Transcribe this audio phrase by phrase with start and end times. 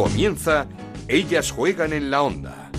[0.00, 0.66] Comienza
[1.08, 2.70] Ellas juegan en la onda.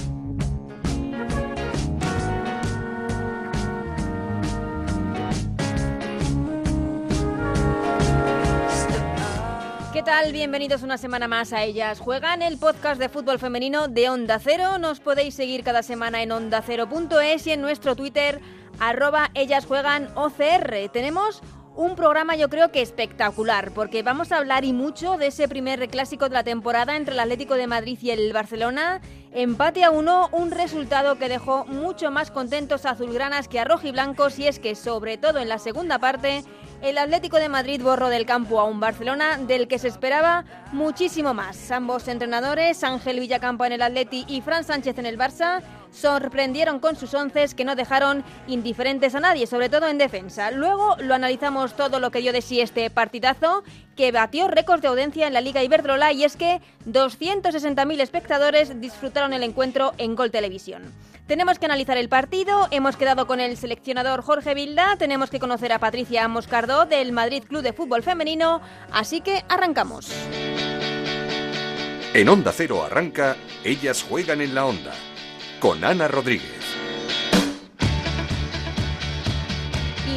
[9.94, 10.32] ¿Qué tal?
[10.32, 14.80] Bienvenidos una semana más a Ellas Juegan, el podcast de fútbol femenino de Onda Cero.
[14.80, 18.42] Nos podéis seguir cada semana en ondacero.es y en nuestro Twitter,
[18.80, 20.10] arroba Ellas Juegan.
[20.92, 21.44] Tenemos
[21.76, 25.88] un programa yo creo que espectacular, porque vamos a hablar y mucho de ese primer
[25.90, 29.02] clásico de la temporada entre el Atlético de Madrid y el Barcelona.
[29.34, 34.38] Empate a uno, un resultado que dejó mucho más contentos a azulgranas que a rojiblancos
[34.40, 36.44] y es que sobre todo en la segunda parte
[36.82, 41.34] el Atlético de Madrid borró del campo a un Barcelona del que se esperaba muchísimo
[41.34, 41.72] más.
[41.72, 45.62] Ambos entrenadores, Ángel Villacampo en el Atleti y Fran Sánchez en el Barça,
[45.92, 50.52] sorprendieron con sus once que no dejaron indiferentes a nadie, sobre todo en defensa.
[50.52, 53.64] Luego lo analizamos todo lo que dio de sí este partidazo,
[53.96, 59.34] que batió récords de audiencia en la Liga Iberdrola y es que 260.000 espectadores disfrutaron
[59.34, 60.84] el encuentro en Gol Televisión.
[61.28, 65.72] Tenemos que analizar el partido, hemos quedado con el seleccionador Jorge Vilda, tenemos que conocer
[65.72, 68.62] a Patricia Moscardó del Madrid Club de Fútbol Femenino,
[68.92, 70.12] así que arrancamos.
[72.14, 74.92] En Onda Cero arranca Ellas juegan en la onda
[75.62, 76.61] con Ana Rodríguez.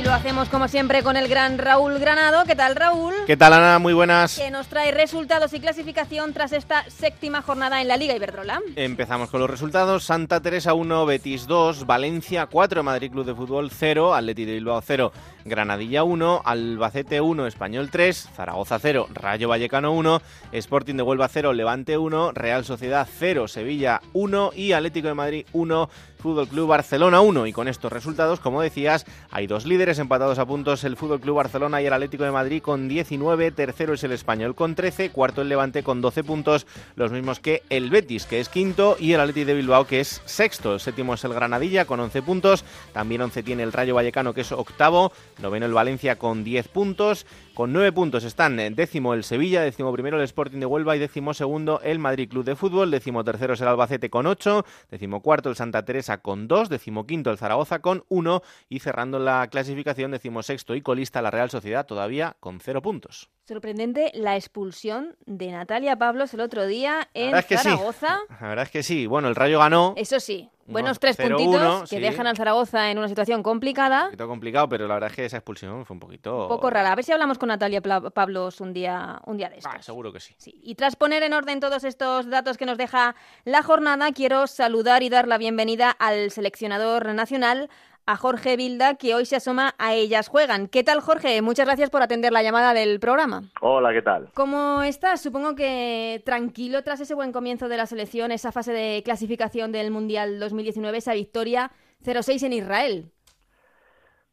[0.04, 2.44] Lo hacemos como siempre con el gran Raúl Granado.
[2.44, 3.14] ¿Qué tal, Raúl?
[3.26, 3.78] ¿Qué tal, Ana?
[3.78, 4.38] Muy buenas.
[4.38, 8.60] Que nos trae resultados y clasificación tras esta séptima jornada en la Liga Iberdrola.
[8.76, 10.04] Empezamos con los resultados.
[10.04, 14.82] Santa Teresa 1, Betis 2, Valencia 4, Madrid Club de Fútbol 0, Atleti de Bilbao
[14.82, 15.12] 0,
[15.46, 20.20] Granadilla 1, Albacete 1, Español 3, Zaragoza 0, Rayo Vallecano 1,
[20.52, 25.46] Sporting de Huelva 0, Levante 1, Real Sociedad 0, Sevilla 1 y Atlético de Madrid
[25.52, 25.88] 1,
[26.24, 27.46] Fútbol Club Barcelona 1.
[27.48, 31.36] Y con estos resultados, como decías, hay dos líderes empatados a puntos, el Fútbol Club
[31.36, 35.42] Barcelona y el Atlético de Madrid con 19, tercero es el Español con 13, cuarto
[35.42, 36.66] el Levante con 12 puntos,
[36.96, 40.22] los mismos que el Betis, que es quinto, y el Atlético de Bilbao, que es
[40.24, 40.72] sexto.
[40.72, 44.40] El séptimo es el Granadilla con 11 puntos, también 11 tiene el Rayo Vallecano, que
[44.40, 45.12] es octavo,
[45.42, 49.92] noveno el Valencia con 10 puntos, con 9 puntos están en décimo el Sevilla, décimo
[49.92, 53.54] primero el Sporting de Huelva y décimo segundo el Madrid Club de Fútbol, décimo tercero
[53.54, 57.38] es el Albacete con 8, décimo cuarto el Santa Teresa con 2, décimo quinto el
[57.38, 62.36] Zaragoza con 1 y cerrando la clasificación décimo sexto y colista la Real Sociedad todavía
[62.40, 63.30] con 0 puntos.
[63.46, 67.56] Sorprendente la expulsión de Natalia Pablos el otro día en La sí.
[67.56, 68.20] Zaragoza.
[68.40, 69.06] La verdad es que sí.
[69.06, 69.92] Bueno, el Rayo ganó.
[69.98, 72.02] Eso sí, buenos tres 0-1, puntitos que sí.
[72.02, 74.00] dejan al Zaragoza en una situación complicada.
[74.04, 76.42] Un poquito complicado, pero la verdad es que esa expulsión fue un poquito...
[76.42, 76.92] Un poco rara.
[76.92, 79.72] A ver si hablamos con Natalia Pla- Pablos un día, un día de estos.
[79.74, 80.34] Ah, seguro que sí.
[80.38, 83.14] Sí, Y tras poner en orden todos estos datos que nos deja
[83.44, 87.68] la jornada, quiero saludar y dar la bienvenida al seleccionador nacional,
[88.06, 90.68] a Jorge Vilda, que hoy se asoma a Ellas Juegan.
[90.68, 91.40] ¿Qué tal, Jorge?
[91.42, 93.42] Muchas gracias por atender la llamada del programa.
[93.60, 94.30] Hola, ¿qué tal?
[94.34, 95.22] ¿Cómo estás?
[95.22, 99.90] Supongo que tranquilo tras ese buen comienzo de la selección, esa fase de clasificación del
[99.90, 101.70] Mundial 2019, esa victoria
[102.04, 103.10] 0-6 en Israel.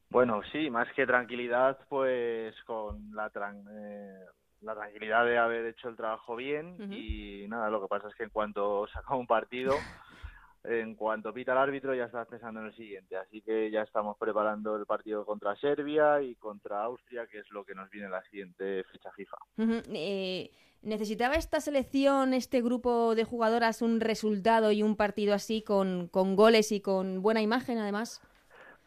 [0.09, 4.25] Bueno, sí, más que tranquilidad, pues con la, tran- eh,
[4.59, 8.23] la tranquilidad de haber hecho el trabajo bien y nada, lo que pasa es que
[8.25, 9.73] en cuanto saca un partido,
[10.63, 14.17] en cuanto pita el árbitro ya estás pensando en el siguiente, así que ya estamos
[14.17, 18.11] preparando el partido contra Serbia y contra Austria, que es lo que nos viene en
[18.11, 19.37] la siguiente fecha FIFA.
[19.93, 20.51] Eh,
[20.83, 26.35] ¿Necesitaba esta selección, este grupo de jugadoras, un resultado y un partido así con, con
[26.35, 28.21] goles y con buena imagen, además?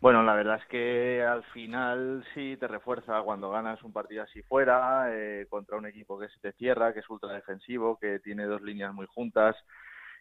[0.01, 4.43] Bueno, la verdad es que al final sí te refuerza cuando ganas un partido así
[4.43, 8.45] fuera, eh, contra un equipo que se te cierra, que es ultra defensivo, que tiene
[8.45, 9.57] dos líneas muy juntas,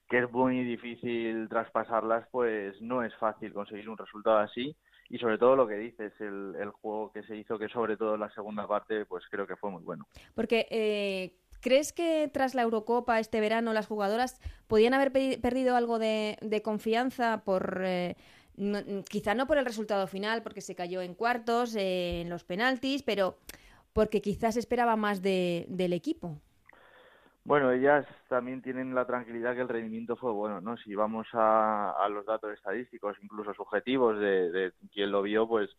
[0.10, 4.76] que es muy difícil traspasarlas, pues no es fácil conseguir un resultado así.
[5.10, 8.16] Y sobre todo lo que dices, el, el juego que se hizo, que sobre todo
[8.16, 10.08] en la segunda parte, pues creo que fue muy bueno.
[10.34, 15.76] Porque, eh, ¿crees que tras la Eurocopa este verano las jugadoras podían haber pe- perdido
[15.76, 17.82] algo de, de confianza por...
[17.84, 18.16] eh,
[18.56, 22.44] no- quizá no por el resultado final, porque se cayó en cuartos, eh, en los
[22.44, 23.38] penaltis, pero
[23.94, 26.40] porque quizás esperaba más de, del equipo.
[27.46, 30.78] Bueno, ellas también tienen la tranquilidad que el rendimiento fue bueno, ¿no?
[30.78, 35.70] Si vamos a, a los datos estadísticos, incluso subjetivos de, de quien lo vio, pues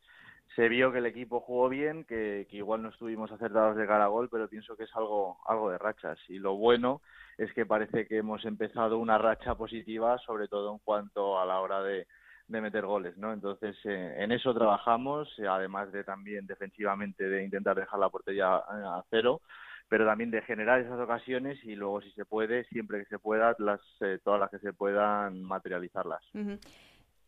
[0.57, 4.05] se vio que el equipo jugó bien, que, que igual no estuvimos acertados de cara
[4.05, 6.19] a gol, pero pienso que es algo, algo de rachas.
[6.29, 7.01] Y lo bueno
[7.39, 11.61] es que parece que hemos empezado una racha positiva, sobre todo en cuanto a la
[11.61, 12.07] hora de,
[12.47, 13.33] de meter goles, ¿no?
[13.33, 18.55] Entonces, eh, en eso trabajamos, eh, además de también defensivamente de intentar dejar la portería
[18.57, 19.41] a, a cero,
[19.89, 23.55] pero también de generar esas ocasiones y luego, si se puede, siempre que se pueda,
[23.59, 26.23] las, eh, todas las que se puedan materializarlas.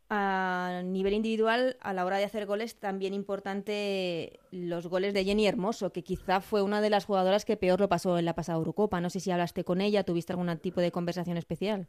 [0.08, 5.49] A nivel individual, a la hora de hacer goles, también importante los goles de Jenny
[5.49, 8.58] Hermoso, que quizá fue una de las jugadoras que peor lo pasó en la pasada
[8.58, 9.00] Eurocopa.
[9.00, 11.88] No sé si hablaste con ella, tuviste algún tipo de conversación especial.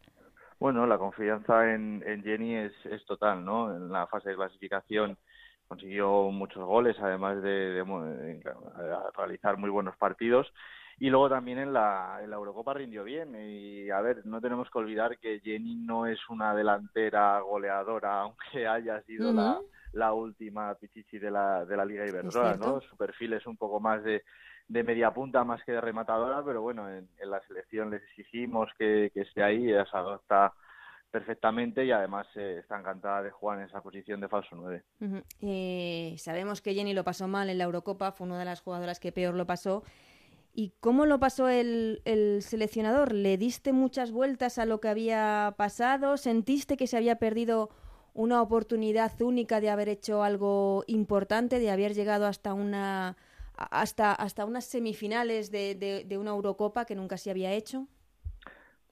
[0.60, 3.76] Bueno, la confianza en, Jenny es, es, total, ¿no?
[3.76, 5.16] En la fase de clasificación
[5.68, 7.84] consiguió muchos goles, además de
[9.16, 10.52] realizar muy buenos partidos
[11.00, 13.36] y luego también en la, en la Eurocopa rindió bien.
[13.36, 18.68] Y a ver, no tenemos que olvidar que Jenny no es una delantera goleadora, aunque
[18.68, 19.60] haya sido la,
[19.94, 22.82] la última pichichi de la, de la Liga Iberdrola, ¿no?
[22.82, 24.24] Su perfil es un poco más de,
[24.68, 29.12] de media punta más que de rematadora, pero bueno, en, la selección les exigimos que,
[29.14, 30.54] que esté ahí, ella se adopta
[31.12, 34.84] perfectamente y además eh, está encantada de jugar en esa posición de falso 9.
[35.42, 39.00] Eh, sabemos que Jenny lo pasó mal en la Eurocopa, fue una de las jugadoras
[39.00, 39.84] que peor lo pasó
[40.60, 42.02] ¿Y cómo lo pasó el,
[42.42, 43.14] seleccionador?
[43.14, 46.18] ¿Le diste muchas vueltas a lo que había pasado?
[46.18, 47.70] ¿Sentiste que se había perdido
[48.16, 53.18] una oportunidad única de haber hecho algo importante, de haber llegado hasta una
[53.56, 55.76] hasta, hasta unas semifinales de,
[56.08, 57.88] de, una Eurocopa que nunca se había hecho?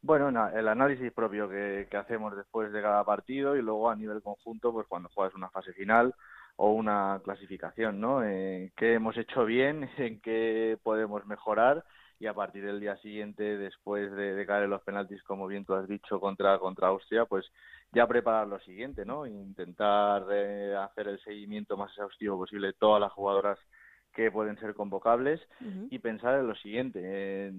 [0.06, 4.22] Bueno, el análisis propio que, que, hacemos después de cada partido y luego a nivel
[4.22, 6.14] conjunto, pues cuando juegas una fase final
[6.58, 8.24] o una clasificación, ¿no?
[8.24, 9.90] Eh, ¿Qué hemos hecho bien?
[9.98, 11.84] ¿En qué podemos mejorar?
[12.20, 15.74] Y a partir del día siguiente, después de, caer en los penaltis, como bien tú
[15.74, 17.52] has dicho, contra, contra Austria, pues
[17.92, 19.26] ya preparar lo siguiente, ¿no?
[19.26, 23.58] Intentar eh, hacer el seguimiento más exhaustivo posible de todas las jugadoras
[24.16, 25.42] que pueden ser convocables
[25.90, 27.52] y pensar en lo siguiente.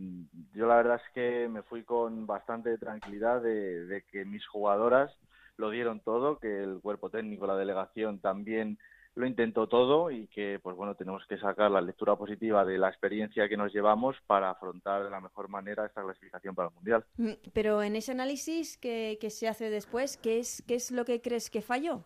[0.55, 5.13] yo la verdad es que me fui con bastante tranquilidad de que mis jugadoras
[5.59, 8.79] lo dieron todo, que el cuerpo técnico, la delegación también
[9.17, 12.91] lo intentó todo y que pues bueno tenemos que sacar la lectura positiva de la
[12.91, 17.05] experiencia que nos llevamos para afrontar de la mejor manera esta clasificación para el mundial.
[17.17, 21.07] Mm, pero en ese análisis que, que se hace después, ¿qué es qué es lo
[21.07, 22.05] que crees que falló?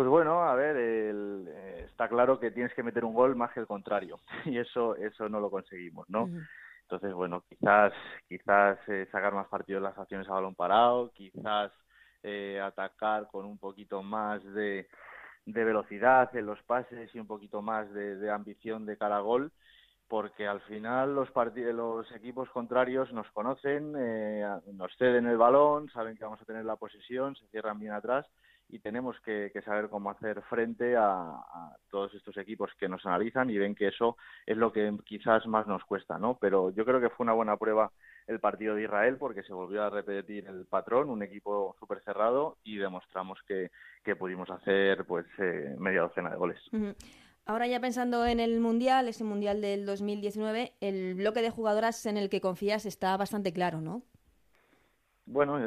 [0.00, 3.60] Pues bueno, a ver, eh, está claro que tienes que meter un gol más que
[3.60, 6.26] el contrario y eso eso no lo conseguimos, ¿no?
[6.84, 7.92] Entonces bueno, quizás
[8.26, 11.70] quizás eh, sacar más partido de las acciones a balón parado, quizás
[12.22, 14.88] eh, atacar con un poquito más de,
[15.44, 19.52] de, velocidad en los pases y un poquito más de, ambición de cara a gol,
[20.08, 21.28] porque al final los,
[21.74, 26.64] los equipos contrarios nos conocen, eh, nos ceden el balón, saben que vamos a tener
[26.64, 28.24] la posesión, se cierran bien atrás
[28.70, 31.36] y tenemos que, saber cómo hacer frente a,
[31.90, 35.66] todos estos equipos que nos analizan y ven que eso es lo que quizás más
[35.66, 36.38] nos cuesta, ¿no?
[36.40, 37.90] Pero yo creo que fue una buena prueba
[38.26, 42.58] el partido de Israel porque se volvió a repetir el patrón, un equipo súper cerrado
[42.62, 43.70] y demostramos que,
[44.18, 46.58] pudimos hacer pues eh, media docena de goles.
[47.46, 52.16] Ahora ya pensando en el Mundial, ese Mundial del 2019, el bloque de jugadoras en
[52.16, 54.02] el que confías está bastante claro, ¿no?
[55.30, 55.60] Bueno,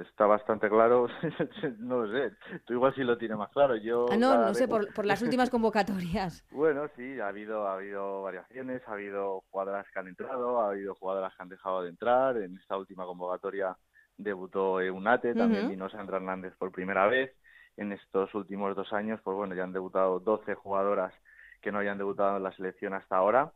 [0.00, 1.08] está bastante claro,
[1.80, 3.74] no lo sé, tú igual sí lo tienes más claro.
[3.74, 6.46] Yo ah, no, no sé, por, las últimas convocatorias.
[6.52, 10.94] bueno, sí, ha habido, ha habido variaciones, ha habido jugadoras que han entrado, ha habido
[10.94, 12.36] jugadoras que han dejado de entrar.
[12.36, 13.76] En esta última convocatoria
[14.16, 17.34] debutó Eunate, también vino Sandra Hernández por primera vez.
[17.76, 21.12] En estos últimos dos años, pues bueno, ya han debutado 12 jugadoras
[21.60, 23.52] que no hayan debutado en la selección hasta ahora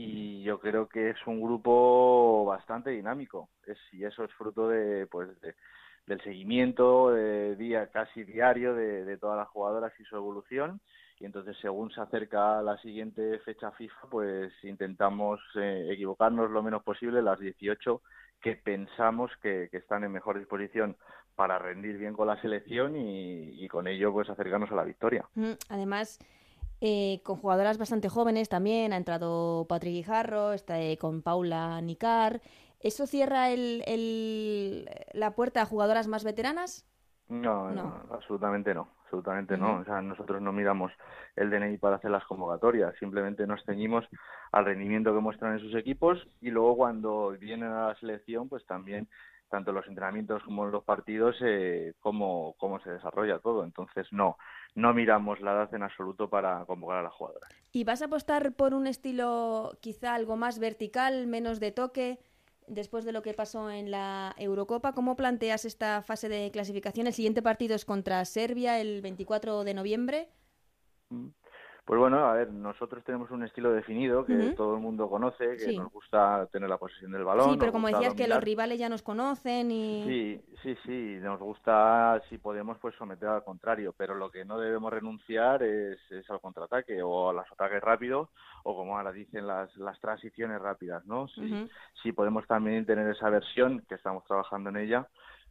[0.00, 5.08] y yo creo que es un grupo bastante dinámico es, y eso es fruto de
[5.08, 5.28] pues
[6.06, 10.80] del seguimiento de día casi diario de, todas las jugadoras y su evolución
[11.18, 16.84] y entonces según se acerca la siguiente fecha FIFA pues intentamos eh, equivocarnos lo menos
[16.84, 18.00] posible las 18
[18.40, 20.96] que pensamos que, están en mejor disposición
[21.34, 25.24] para rendir bien con la selección y, y con ello pues acercarnos a la victoria.
[25.34, 26.20] Mm, además
[26.80, 32.40] eh, con jugadoras bastante jóvenes también, ha entrado Patrick Guijarro, está eh, con Paula Nicar.
[32.80, 36.86] ¿Eso cierra el, la puerta a jugadoras más veteranas?
[37.28, 38.02] No, no.
[38.10, 39.80] absolutamente no, absolutamente no.
[39.80, 40.92] O sea, nosotros no miramos
[41.34, 44.04] el DNI para hacer las convocatorias, simplemente nos ceñimos
[44.52, 48.64] al rendimiento que muestran en sus equipos y luego cuando vienen a la selección, pues
[48.66, 49.08] también
[49.48, 53.64] tanto en los entrenamientos como en los partidos, eh, cómo, cómo se desarrolla todo.
[53.64, 54.36] Entonces, no,
[54.74, 57.48] no miramos la edad en absoluto para convocar a la jugadora.
[57.72, 62.18] ¿Y vas a apostar por un estilo quizá algo más vertical, menos de toque?
[62.66, 67.06] Después de lo que pasó en la Eurocopa, ¿cómo planteas esta fase de clasificación?
[67.06, 70.28] El siguiente partido es contra Serbia el 24 de noviembre.
[71.08, 71.28] Mm.
[71.88, 75.72] Pues bueno, a ver, nosotros tenemos un estilo definido que todo el mundo conoce, que
[75.74, 77.52] nos gusta tener la posesión del balón.
[77.52, 80.04] Sí, pero como decías que los rivales ya nos conocen y...
[80.04, 84.58] Sí, sí, sí, nos gusta, si podemos, pues someter al contrario, pero lo que no
[84.58, 88.28] debemos renunciar es, al contraataque o a los ataques rápidos
[88.64, 91.26] o como ahora dicen las, las transiciones rápidas, ¿no?
[91.28, 91.70] Si,
[92.02, 95.08] si podemos también tener esa versión, que estamos trabajando en ella,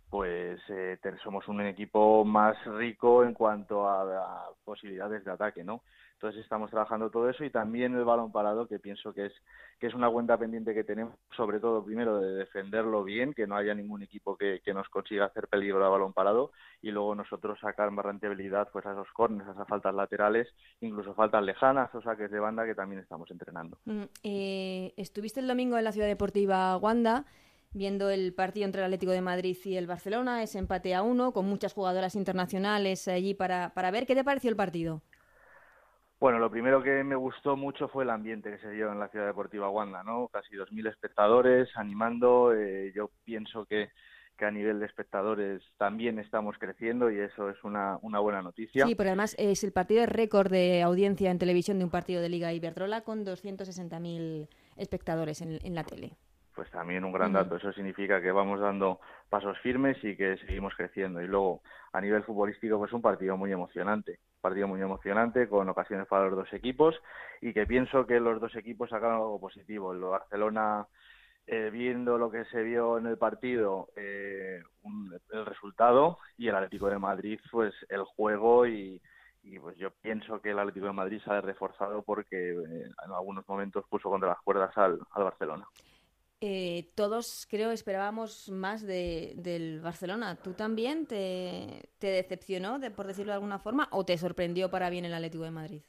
[0.09, 5.81] pues eh, somos un equipo más rico en cuanto a, posibilidades de ataque, ¿no?
[6.17, 9.33] Entonces estamos trabajando todo eso y también el balón parado, que pienso que es
[9.79, 13.55] que es una cuenta pendiente que tenemos, sobre todo primero de defenderlo bien, que no
[13.55, 17.91] haya ningún equipo que, nos consiga hacer peligro al balón parado y luego nosotros sacar
[17.91, 20.47] más rentabilidad pues a esos corners, a esas faltas laterales,
[20.81, 23.77] incluso faltas lejanas o saques de banda que también estamos entrenando.
[23.85, 27.25] Mm, eh, estuviste el domingo en la Ciudad Deportiva Wanda
[27.73, 31.31] viendo el partido entre el Atlético de Madrid y el Barcelona, ese empate a uno,
[31.31, 34.07] con muchas jugadoras internacionales allí para, para ver.
[34.07, 35.03] ¿Qué te pareció el partido?
[36.19, 39.07] Bueno, lo primero que me gustó mucho fue el ambiente que se dio en la
[39.09, 40.29] Ciudad Deportiva Wanda, ¿no?
[40.29, 42.53] Casi 2.000 espectadores animando.
[42.55, 43.89] Eh, yo pienso que,
[44.39, 48.85] a nivel de espectadores también estamos creciendo y eso es una, buena noticia.
[48.85, 52.21] Sí, pero además es el partido de récord de audiencia en televisión de un partido
[52.21, 56.17] de Liga Iberdrola con 260.000 espectadores en la tele
[56.57, 57.55] pues también un gran dato.
[57.55, 58.99] Eso significa que vamos dando
[59.29, 61.21] pasos firmes y que seguimos creciendo.
[61.21, 61.61] Y luego,
[61.93, 64.13] a nivel futbolístico, pues un partido muy emocionante.
[64.13, 66.95] Un partido muy emocionante, con ocasiones para los dos equipos,
[67.41, 69.93] y que pienso que los dos equipos sacaron algo positivo.
[69.93, 70.87] El Barcelona,
[71.45, 74.59] eh, viendo lo que se vio en el partido, eh,
[75.29, 78.99] el resultado, y el Atlético de Madrid, pues el juego y,
[79.61, 83.47] pues yo pienso que el Atlético de Madrid se ha reforzado porque eh, en algunos
[83.47, 85.67] momentos puso contra las cuerdas al Barcelona.
[86.39, 90.35] Eh, todos creo esperábamos más de, del Barcelona.
[90.35, 95.05] ¿Tú también te, decepcionó, de, por decirlo de alguna forma, o te sorprendió para bien
[95.05, 95.81] el Atlético de Madrid?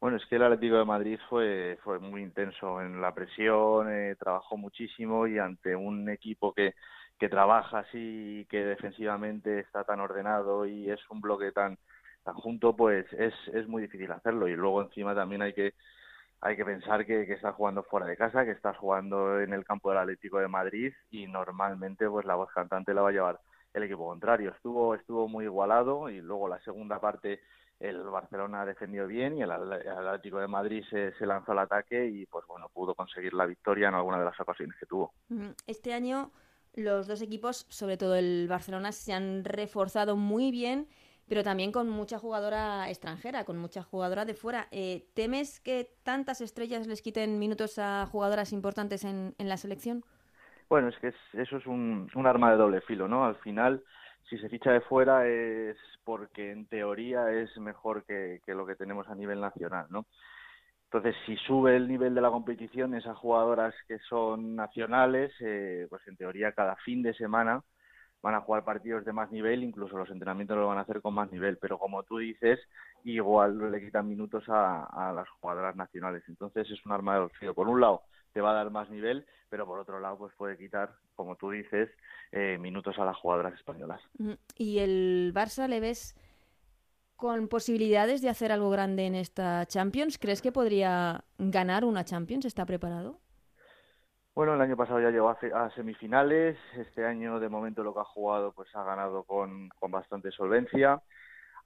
[0.00, 4.16] Bueno, es que el Atlético de Madrid fue, fue muy intenso en la presión, eh,
[4.18, 6.74] trabajó muchísimo y ante un equipo que,
[7.18, 11.78] que trabaja así, que defensivamente está tan ordenado y es un bloque tan,
[12.24, 14.48] tan junto, pues es, es muy difícil hacerlo.
[14.48, 15.74] Y luego encima también hay que
[16.42, 19.64] hay que pensar que, que estás jugando fuera de casa, que estás jugando en el
[19.64, 23.40] campo del Atlético de Madrid y normalmente pues la voz cantante la va a llevar
[23.72, 24.50] el equipo contrario.
[24.50, 27.40] Estuvo estuvo muy igualado y luego la segunda parte
[27.78, 32.44] el Barcelona defendió bien y el, Atlético de Madrid se, lanzó al ataque y pues
[32.46, 35.12] bueno pudo conseguir la victoria en alguna de las ocasiones que tuvo.
[35.66, 36.32] Este año
[36.74, 40.88] los dos equipos, sobre todo el Barcelona, se han reforzado muy bien
[41.28, 44.68] pero también con mucha jugadora extranjera, con mucha jugadora de fuera.
[44.70, 50.04] Eh, ¿Temes que tantas estrellas les quiten minutos a jugadoras importantes en, en la selección?
[50.68, 53.24] Bueno, es que eso es un, un, arma de doble filo, ¿no?
[53.24, 53.82] Al final,
[54.28, 58.76] si se ficha de fuera es porque en teoría es mejor que, que lo que
[58.76, 60.06] tenemos a nivel nacional, ¿no?
[60.92, 66.06] Entonces, si sube el nivel de la competición, esas jugadoras que son nacionales, eh, pues
[66.06, 67.62] en teoría cada fin de semana
[68.22, 71.14] van a jugar partidos de más nivel, incluso los entrenamientos lo van a hacer con
[71.14, 72.60] más nivel, pero como tú dices,
[73.04, 76.22] igual le quitan minutos a, las jugadoras nacionales.
[76.28, 77.52] Entonces es un arma de frío.
[77.52, 78.02] Por un lado,
[78.32, 81.50] te va a dar más nivel, pero por otro lado, pues puede quitar, como tú
[81.50, 81.90] dices,
[82.30, 84.00] eh, minutos a las jugadoras españolas.
[84.56, 86.16] ¿Y el Barça le ves
[87.16, 90.18] con posibilidades de hacer algo grande en esta Champions?
[90.18, 92.44] ¿Crees que podría ganar una Champions?
[92.44, 93.18] ¿Está preparado?
[94.34, 98.04] Bueno, el año pasado ya llegó a, semifinales, este año de momento lo que ha
[98.04, 101.02] jugado pues ha ganado con, con bastante solvencia.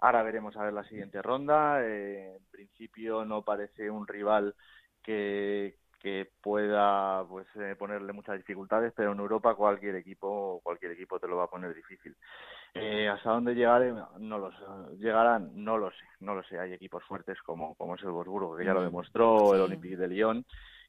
[0.00, 1.80] Ahora veremos a ver la siguiente ronda.
[1.84, 4.56] Eh, en principio no parece un rival
[5.00, 11.20] que, que pueda pues eh, ponerle muchas dificultades, pero en Europa cualquier equipo cualquier equipo
[11.20, 12.16] te lo va a poner difícil.
[12.74, 14.96] Eh, hasta dónde llegaré no lo sé.
[14.98, 16.58] llegarán no lo sé, no lo sé.
[16.58, 18.86] Hay equipos fuertes como como es el Wolfsburgo que ya lo mm.
[18.86, 20.44] demostró, el Olympique de Lyon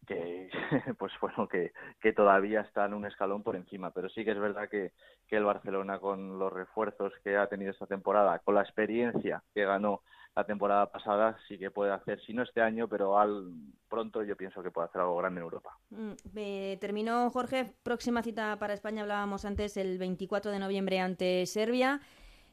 [0.06, 0.50] que
[0.98, 3.92] pues bueno que, que todavía están un escalón por encima.
[3.92, 4.92] Pero sí que es verdad que,
[5.28, 9.66] que el Barcelona con los refuerzos que ha tenido esta temporada con la experiencia que
[9.66, 10.02] ganó
[10.36, 13.52] la temporada pasada sí que puede hacer si no este año pero al
[13.90, 15.78] pronto yo pienso que puede hacer algo grande en Europa.
[15.90, 22.02] Mm, terminó Jorge próxima cita para España hablábamos antes el 24 de noviembre ante Serbia.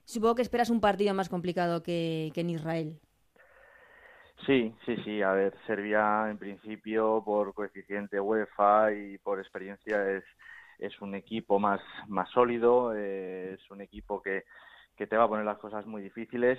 [0.07, 3.01] Supongo que esperas un partido más complicado que, que en Israel
[4.47, 5.23] Sí, sí, sí.
[5.23, 10.25] A ver, Serbia en principio por coeficiente UEFA y por experiencia es,
[10.79, 14.45] es un equipo más, más sólido, eh, es un equipo que,
[14.97, 16.59] que te va a poner las cosas muy difíciles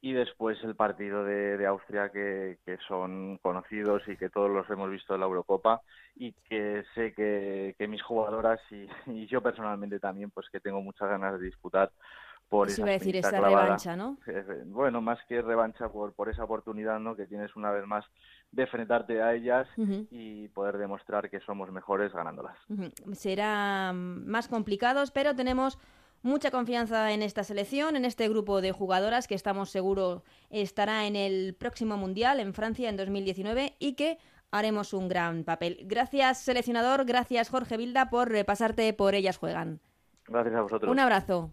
[0.00, 4.68] y después el partido de, de Austria que, que, son conocidos y que todos los
[4.70, 5.82] hemos visto en la Eurocopa
[6.14, 10.80] y que sé que, que mis jugadoras y, y, yo personalmente también pues que tengo
[10.80, 11.90] muchas ganas de disputar
[12.48, 14.18] por esa, decir, esa revancha, ¿no?
[14.66, 17.14] Bueno, más que revancha por, por esa oportunidad, ¿no?
[17.14, 18.04] Que tienes una vez más
[18.52, 19.68] de enfrentarte a ellas
[20.10, 22.56] y poder demostrar que somos mejores ganándolas.
[23.12, 25.78] Será más complicados, pero tenemos
[26.22, 31.16] mucha confianza en esta selección, en este grupo de jugadoras que estamos seguros estará en
[31.16, 34.18] el próximo Mundial en Francia en 2019 y que
[34.50, 35.80] haremos un gran papel.
[35.84, 39.80] Gracias, seleccionador, gracias, Jorge Vilda, por repasarte por Ellas Juegan.
[40.26, 40.90] Gracias a vosotros.
[40.90, 41.52] Un abrazo.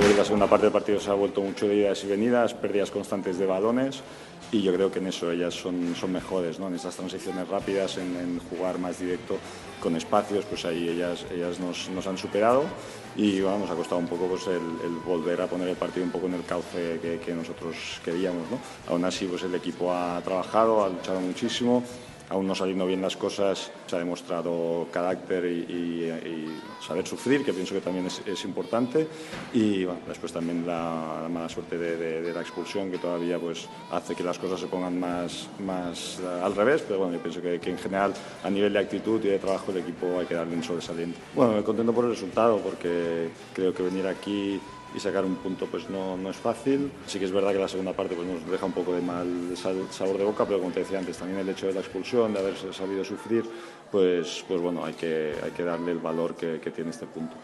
[0.00, 3.38] La segunda parte del partido se ha vuelto mucho de idas y venidas, pérdidas constantes
[3.38, 4.02] de balones
[4.52, 6.68] y yo creo que en eso ellas son, son mejores, ¿no?
[6.68, 9.36] en estas transiciones rápidas, en, jugar más directo
[9.80, 12.64] con espacios, pues ahí ellas, ellas nos, nos han superado
[13.14, 16.04] y bueno, nos ha costado un poco pues, el, el, volver a poner el partido
[16.04, 18.50] un poco en el cauce que, que nosotros queríamos.
[18.50, 18.58] ¿no?
[18.88, 21.82] Aún así pues, el equipo ha trabajado, ha luchado muchísimo
[22.30, 27.44] aún no saliendo bien las cosas, se ha demostrado carácter y, y, y saber sufrir,
[27.44, 29.06] que pienso que también es, es importante.
[29.52, 33.38] Y bueno, después también la, la mala suerte de, de, de, la expulsión, que todavía
[33.38, 36.82] pues, hace que las cosas se pongan más, más uh, al revés.
[36.86, 39.72] Pero bueno, yo pienso que, que, en general, a nivel de actitud y de trabajo,
[39.72, 41.18] el equipo hay que darle un sobresaliente.
[41.34, 44.60] Bueno, me contento por el resultado, porque creo que venir aquí
[44.94, 46.90] y sacar un punto pues no, no, es fácil.
[47.06, 49.26] Sí que es verdad que la segunda parte pues, nos deja un poco de mal
[49.56, 52.40] sabor de boca, pero como te decía antes, también el hecho de la expulsión, de
[52.40, 53.44] haber sabido sufrir,
[53.90, 57.36] pues, pues bueno, hay que, hay que darle el valor que, que tiene este punto.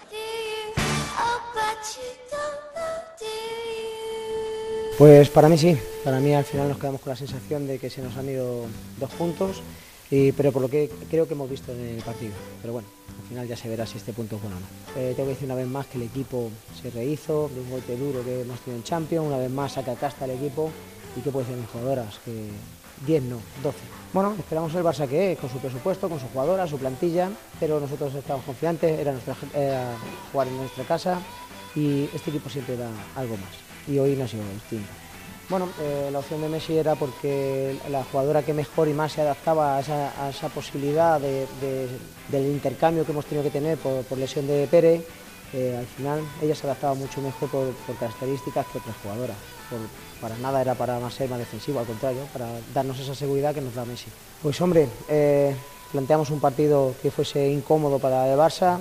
[4.98, 7.90] Pues para mí sí, para mí al final nos quedamos con la sensación de que
[7.90, 8.64] se nos han ido
[8.98, 9.62] dos puntos,
[10.10, 12.32] pero por lo que creo que hemos visto en el partido.
[12.60, 12.88] Pero bueno,
[13.20, 14.66] al final ya se verá si este punto es bueno o no.
[15.00, 17.96] Eh, tengo que decir una vez más que el equipo se rehizo de un golpe
[17.96, 20.70] duro que hemos tenido en Champions, una vez más saca casta el equipo
[21.16, 22.50] y qué puede ser mis jugadoras, que
[23.06, 23.78] 10 no, 12.
[24.12, 28.14] Bueno, esperamos el Barça que con su presupuesto, con su jugadora, su plantilla, pero nosotros
[28.14, 29.92] estamos confiantes, era, nuestra, era
[30.32, 31.20] jugar en nuestra casa
[31.74, 34.88] y este equipo siempre da algo más y hoy no ha sido distinto.
[35.48, 39.20] Bueno, eh, la opción de Messi era porque la jugadora que mejor y más se
[39.20, 41.88] adaptaba a esa, posibilidad de, de,
[42.28, 45.06] del intercambio que hemos tenido que tener por, lesión de Pérez,
[45.52, 49.36] eh, al final ella se adaptaba mucho mejor por, características que otras jugadoras.
[49.70, 49.78] Por,
[50.20, 53.60] para nada era para más ser más defensivo, al contrario, para darnos esa seguridad que
[53.60, 54.06] nos da Messi.
[54.42, 55.54] Pues hombre, eh,
[55.92, 58.80] planteamos un partido que fuese incómodo para el Barça,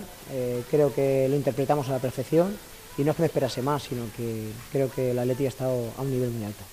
[0.71, 2.57] creo que lo interpretamos a la perfección
[2.97, 5.91] y no es que me esperase más, sino que creo que el Atleti ha estado
[5.97, 6.63] a un nivel muy alto.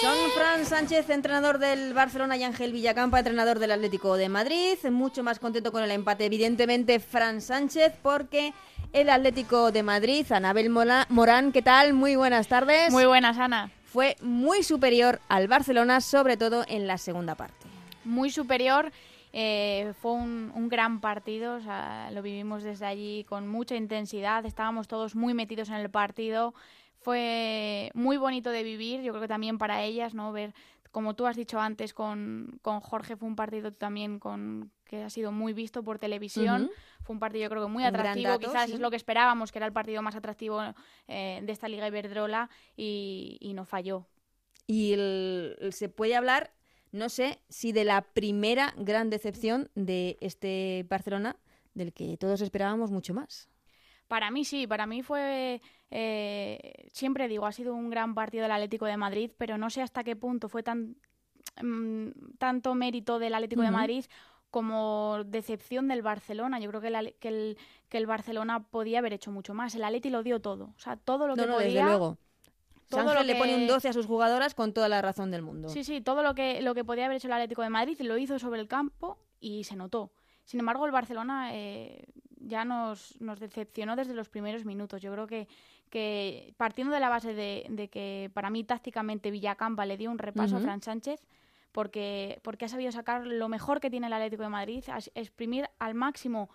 [0.00, 4.76] Son Fran Sánchez, entrenador del Barcelona, y Ángel Villacampa, entrenador del Atlético de Madrid.
[4.90, 8.52] Mucho más contento con el empate, evidentemente, Fran Sánchez, porque
[8.92, 11.92] el Atlético de Madrid, Anabel Morán, ¿qué tal?
[11.92, 12.92] Muy buenas tardes.
[12.92, 13.70] Muy buenas, Ana.
[13.84, 17.66] Fue muy superior al Barcelona, sobre todo en la segunda parte.
[18.04, 18.92] Muy superior.
[19.38, 24.46] Eh, fue un, un, gran partido, o sea, lo vivimos desde allí con mucha intensidad,
[24.46, 26.54] estábamos todos muy metidos en el partido,
[27.00, 30.32] fue muy bonito de vivir, yo creo que también para ellas, ¿no?
[30.32, 30.54] Ver,
[30.90, 35.10] como tú has dicho antes, con, con Jorge fue un partido también con que ha
[35.10, 37.04] sido muy visto por televisión, uh -huh.
[37.04, 38.72] fue un partido yo creo que muy atractivo, dato, quizás sí.
[38.72, 40.62] es lo que esperábamos, que era el partido más atractivo
[41.08, 44.06] eh, de esta Liga Iberdrola y, y no falló.
[44.66, 46.55] Y el, se puede hablar
[46.92, 51.36] no sé si de la primera gran decepción de este Barcelona,
[51.74, 53.48] del que todos esperábamos mucho más.
[54.08, 58.52] Para mí sí, para mí fue, eh, siempre digo, ha sido un gran partido del
[58.52, 60.96] Atlético de Madrid, pero no sé hasta qué punto fue tan
[61.60, 63.70] mmm, tanto mérito del Atlético uh -huh.
[63.70, 64.04] de Madrid
[64.50, 66.60] como decepción del Barcelona.
[66.60, 69.74] Yo creo que, la, que, el, que el Barcelona podía haber hecho mucho más.
[69.74, 71.68] El Atleti lo dio todo, o sea, todo lo no, que no, podía.
[71.68, 72.18] Desde luego.
[72.88, 73.26] Todo Sánchez lo que...
[73.26, 75.68] le pone un 12 a sus jugadoras con toda la razón del mundo.
[75.68, 78.16] Sí, sí, todo lo que, lo que podía haber hecho el Atlético de Madrid lo
[78.18, 80.12] hizo sobre el campo y se notó.
[80.44, 82.04] Sin embargo, el Barcelona eh,
[82.38, 85.02] ya nos, nos, decepcionó desde los primeros minutos.
[85.02, 85.48] Yo creo que,
[85.90, 90.18] que partiendo de la base de, de, que para mí tácticamente Villacampa le dio un
[90.18, 90.62] repaso uh -huh.
[90.62, 91.26] a Fran Sánchez,
[91.72, 95.68] porque, porque ha sabido sacar lo mejor que tiene el Atlético de Madrid, a exprimir
[95.78, 96.48] al máximo,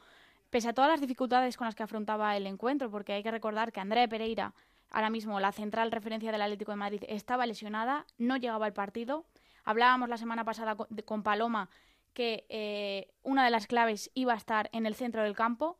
[0.49, 3.71] pese a todas las dificultades con las que afrontaba el encuentro, porque hay que recordar
[3.71, 4.53] que Andrea Pereira
[4.91, 9.25] ahora mismo la central referencia del Atlético de Madrid estaba lesionada, no llegaba al partido.
[9.63, 11.69] Hablábamos la semana pasada con Paloma
[12.13, 15.77] que eh, una de las claves iba a estar en el centro del campo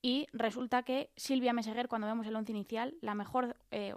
[0.00, 3.94] y resulta que Silvia Meseguer, cuando vemos el once inicial, la mejor, eh,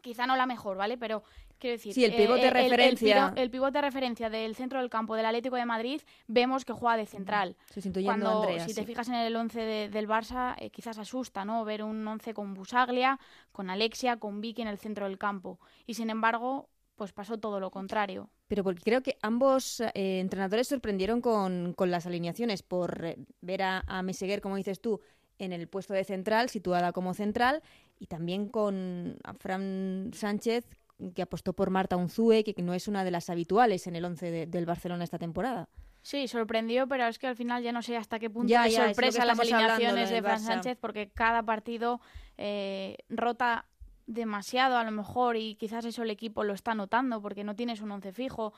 [0.00, 0.96] quizá no la mejor, ¿vale?
[0.96, 1.22] Pero
[1.58, 3.32] quiero decir, sí, el pivote de eh, referencia.
[3.36, 6.72] El, el, el, de referencia del centro del campo del Atlético de Madrid, vemos que
[6.72, 7.56] juega de central.
[8.04, 8.80] Cuando, Andrea, si sí.
[8.80, 11.64] te fijas en el once de, del Barça, eh, quizás asusta, ¿no?
[11.64, 13.18] Ver un once con Busaglia,
[13.52, 15.58] con Alexia, con Vicky en el centro del campo.
[15.86, 18.30] Y sin embargo, pues pasó todo lo contrario.
[18.48, 23.62] Pero porque creo que ambos eh, entrenadores sorprendieron con, con, las alineaciones por eh, ver
[23.62, 25.00] a, a Meseguer, como dices tú,
[25.38, 27.62] en el puesto de central, situada como central,
[27.98, 30.66] y también con a Fran Sánchez,
[31.14, 34.30] que apostó por Marta Unzue, que no es una de las habituales en el once
[34.30, 35.68] de, del Barcelona esta temporada.
[36.02, 38.74] Sí, sorprendió, pero es que al final ya no sé hasta qué punto Ya, es
[38.74, 40.40] sorpresa las alineaciones de Fran.
[40.40, 42.00] Sánchez, porque cada partido
[42.38, 43.66] eh, rota
[44.06, 47.80] demasiado a lo mejor y quizás eso el equipo lo está notando porque no tienes
[47.80, 48.54] un once fijo.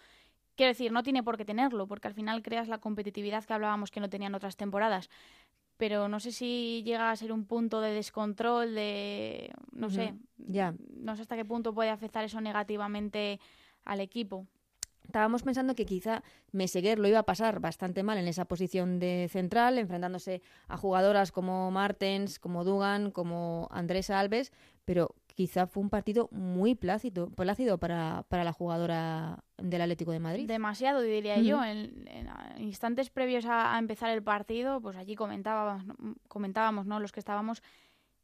[0.57, 3.91] Quiero decir, no tiene por qué tenerlo, porque al final creas la competitividad que hablábamos
[3.91, 5.09] que no tenían otras temporadas.
[5.79, 9.51] Pero no sé si llega a ser un punto de descontrol, de...
[9.73, 10.15] no sé.
[10.37, 10.75] Ya.
[10.95, 13.41] No sé hasta qué punto puede afectar eso negativamente
[13.85, 14.47] al equipo.
[15.05, 19.29] Estábamos pensando que quizá Meseguer lo iba a pasar bastante mal en esa posición de
[19.31, 24.53] central, enfrentándose a jugadoras como Martens, como Dugan, como Andrés Alves,
[24.85, 30.19] pero quizá fue un partido muy plácido, plácido para, para la jugadora del Atlético de
[30.19, 30.49] Madrid.
[30.49, 31.45] Demasiado, diría Ujú.
[31.45, 31.63] yo.
[31.63, 36.17] En, en, instantes previos a, a empezar el partido, pues allí comentábamos, ¿no?
[36.27, 36.99] comentábamos ¿no?
[36.99, 37.63] los que estábamos,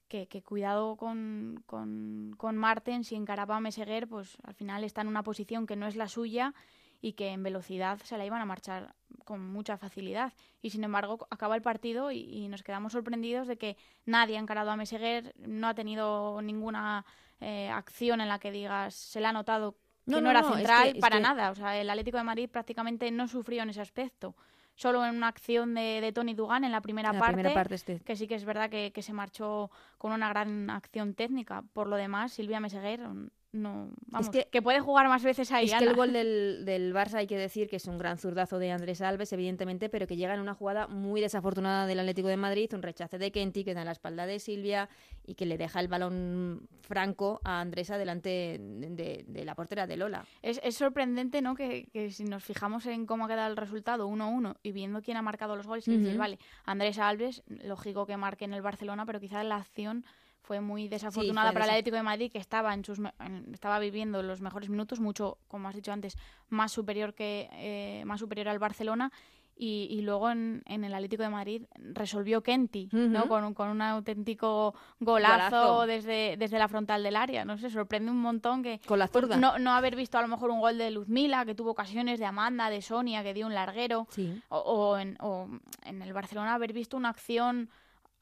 [0.08, 5.02] que, que cuidado con, con, con Martens y encaraba a Meseguer, pues al final está
[5.02, 6.52] en una posición que no es la suya
[7.06, 8.94] y que en velocidad se la iban a marchar
[9.26, 10.32] con mucha facilidad.
[10.62, 14.40] Y sin embargo, acaba el partido y, y nos quedamos sorprendidos de que nadie ha
[14.40, 17.04] encarado a Meseguer, no ha tenido ninguna
[17.40, 20.40] eh, acción en la que digas, se le ha notado que No, no, no, era
[20.40, 21.50] es central es para que- nada.
[21.50, 24.34] O sea, el Atlético de Madrid prácticamente no sufrió en ese aspecto.
[24.74, 27.74] Solo en una acción de, de Tony Dugan en la primera la parte, primera parte
[27.74, 28.00] este.
[28.00, 31.62] que sí que es verdad que, que se marchó con una gran acción técnica.
[31.74, 33.02] Por lo demás, Silvia Meseguer
[33.54, 35.66] no, vamos, que- que, puede jugar más veces ahí.
[35.66, 38.58] Es que el gol del, del Barça hay que decir que es un gran zurdazo
[38.58, 42.36] de Andrés Alves, evidentemente, pero que llega en una jugada muy desafortunada del Atlético de
[42.36, 44.88] Madrid, un rechace de Kenty que da en la espalda de Silvia
[45.24, 49.96] y que le deja el balón franco a Andresa delante de, de la portera de
[49.96, 50.24] Lola.
[50.42, 51.54] Es, es sorprendente, ¿no?
[51.54, 55.16] Que, que si nos fijamos en cómo ha quedado el resultado 1-1 y viendo quién
[55.16, 56.18] ha marcado los goles, y decir, Ujú.
[56.18, 60.04] vale, Andrés Alves, lógico que marque en el Barcelona, pero quizás la acción
[60.44, 64.22] fue muy desafortunada para el Atlético de Madrid, que estaba en sus en- estaba viviendo
[64.22, 66.16] los mejores minutos, mucho, como has dicho antes,
[66.50, 69.10] más superior que eh, más superior al Barcelona.
[69.56, 73.28] Y, y luego en, en el Atlético de Madrid resolvió Kenty, ¿no?
[73.28, 75.86] Con, un- con un auténtico golazo, Golazo.
[75.86, 77.44] Desde, desde la frontal del área.
[77.44, 79.36] No sé, sorprende un montón que, Con la zurda.
[79.36, 82.26] no, no haber visto a lo mejor un gol de Luzmila, que tuvo ocasiones de
[82.26, 84.42] Amanda, de Sonia, que dio un larguero, Sí.
[84.48, 85.48] o, o en, o
[85.84, 87.70] en el Barcelona haber visto una acción,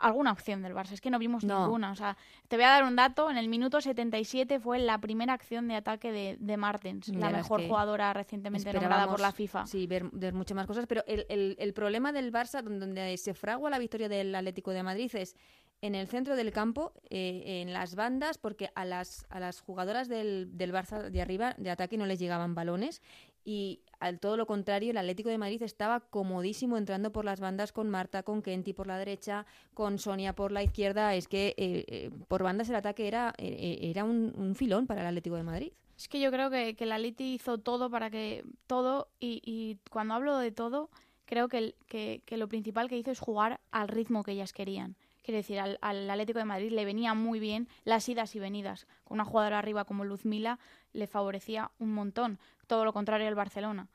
[0.03, 0.93] alguna acción del Barça.
[0.93, 1.63] Es que no vimos No.
[1.65, 1.93] ninguna.
[1.93, 2.17] O sea,
[2.49, 3.31] te voy a dar un dato.
[3.31, 7.67] En el minuto 77 fue la primera acción de ataque de, de Martens, la mejor
[7.67, 9.67] jugadora recientemente nombrada por la FIFA.
[9.67, 13.17] Sí, ver, ver muchas más cosas, pero el, el- el problema del Barça, donde, donde
[13.17, 15.37] se fragua la victoria del Atlético de Madrid, es
[15.81, 20.09] en el centro del campo, eh, en las bandas, porque a las, a las jugadoras
[20.09, 23.03] del, del Barça de arriba, de ataque, no les llegaban balones,
[23.45, 27.73] y al todo lo contrario, el Atlético de Madrid estaba comodísimo entrando por las bandas
[27.73, 31.15] con Marta, con Kenty por la derecha, con Sonia por la izquierda.
[31.15, 35.07] Es que eh, eh, por bandas el ataque era, eh, era un, filón para el
[35.07, 35.73] Atlético de Madrid.
[35.97, 39.79] Es que yo creo que, que la Leti hizo todo para que todo, y, y
[39.91, 40.91] cuando hablo de todo,
[41.25, 44.53] creo que, el- que, que lo principal que hizo es jugar al ritmo que ellas
[44.53, 44.97] querían.
[45.23, 48.87] Quiero decir, al, al Atlético de Madrid le venía muy bien las idas y venidas.
[49.05, 50.59] Con una jugadora arriba como Luzmila
[50.93, 52.39] le favorecía un montón.
[52.67, 53.89] Todo lo contrario al Barcelona,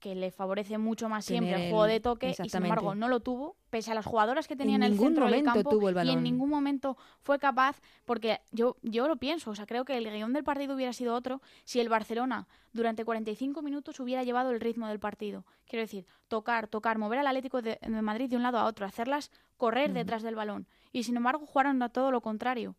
[0.00, 3.20] que le favorece mucho más siempre el juego de toque y sin embargo no lo
[3.20, 6.06] tuvo, pese a las jugadoras que tenía En en, el centro del campo tuvo el
[6.06, 9.96] y en ningún momento fue capaz, porque yo, yo lo pienso, o sea, creo que
[9.96, 14.50] el guion del partido hubiera sido otro si el Barcelona durante 45 minutos hubiera llevado
[14.50, 15.44] el ritmo del partido.
[15.68, 18.86] Quiero decir, tocar, tocar, mover al Atlético de, de Madrid de un lado a otro,
[18.86, 20.66] hacerlas correr detrás del balón.
[20.92, 22.74] Y sin embargo jugaron a todo lo contrario.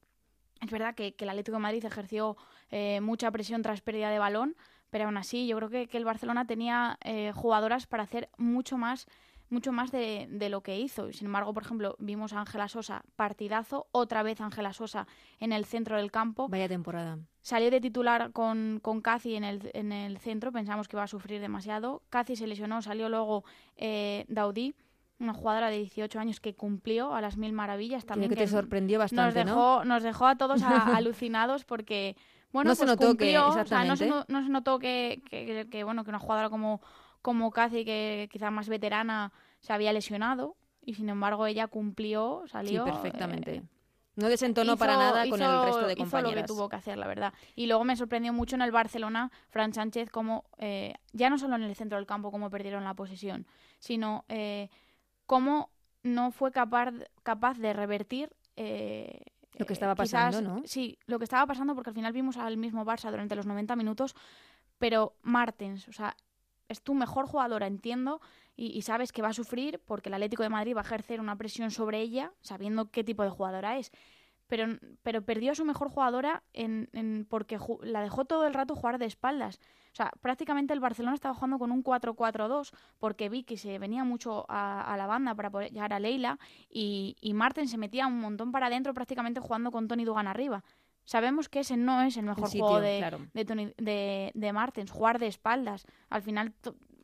[0.61, 2.37] Es verdad que, que el Atlético de Madrid ejerció
[2.69, 4.55] eh, mucha presión tras pérdida de balón,
[4.91, 8.77] pero aún así yo creo que, que el Barcelona tenía eh, jugadoras para hacer mucho
[8.77, 9.07] más
[9.49, 11.11] mucho más de, de lo que hizo.
[11.11, 15.07] Sin embargo, por ejemplo, vimos a Ángela Sosa, partidazo, otra vez Ángela Sosa
[15.41, 16.47] en el centro del campo.
[16.47, 17.19] Vaya temporada.
[17.41, 21.07] Salió de titular con, con Cathy en el, en el centro, pensamos que iba a
[21.07, 22.01] sufrir demasiado.
[22.09, 23.43] Cathy se lesionó, salió luego
[23.75, 24.73] eh, Daudí,
[25.19, 28.29] una jugadora de 18 años que cumplió a las mil maravillas Creo también.
[28.29, 29.83] que te sorprendió nos bastante, dejó, ¿no?
[29.85, 32.15] nos dejó a todos a- alucinados porque
[32.53, 34.07] bueno No se pues notó que- cumplió, o sea, no, se, exactamente.
[34.09, 36.81] no- no se notó que, que- que, bueno que una jugadora como
[37.21, 42.51] como Cathy que quizá más veterana se había lesionado y sin embargo ella cumplió Sí,
[42.51, 43.55] salió perfectamente.
[43.57, 43.63] eh,
[44.15, 46.35] No desentonó para hizo- nada con el hizo- resto de hizo compañeras.
[46.35, 47.33] lo que tuvo que hacer, la verdad.
[47.55, 51.55] Y luego me sorprendió mucho en el Barcelona, Fran Sánchez, como eh, ya no solo
[51.57, 53.45] en el centro del campo, cómo perdieron la posesión,
[53.79, 54.69] sino eh,
[55.27, 55.69] cómo
[56.03, 56.91] no fue capaz,
[57.23, 58.31] capaz de revertir.
[58.57, 59.21] eh,
[59.61, 60.61] Lo que estaba eh, quizás- pasando, ¿no?
[60.65, 63.75] Sí, lo que estaba pasando, porque al final vimos al mismo Barça durante los 90
[63.75, 64.15] minutos,
[64.77, 66.15] pero Martens, o sea,
[66.67, 68.21] es tu mejor jugadora, entiendo,
[68.55, 71.19] y, y sabes que va a sufrir porque el Atlético de Madrid va a ejercer
[71.19, 73.91] una presión sobre ella, sabiendo qué tipo de jugadora es.
[74.51, 74.65] Pero,
[75.01, 78.97] pero perdió a su mejor jugadora en, en porque la dejó todo el rato jugar
[78.97, 79.61] de espaldas.
[79.93, 84.03] O sea, prácticamente el Barcelona estaba jugando con un 4-4-2 porque vi que se venía
[84.03, 86.37] mucho a, la banda para poder llegar a Leila
[86.69, 90.65] y, y Marten se metía un montón para adentro prácticamente jugando con Tony Dugan arriba.
[91.05, 95.27] Sabemos que ese no es el mejor juego de, de, de, de, Martens, jugar de
[95.27, 95.85] espaldas.
[96.09, 96.53] Al final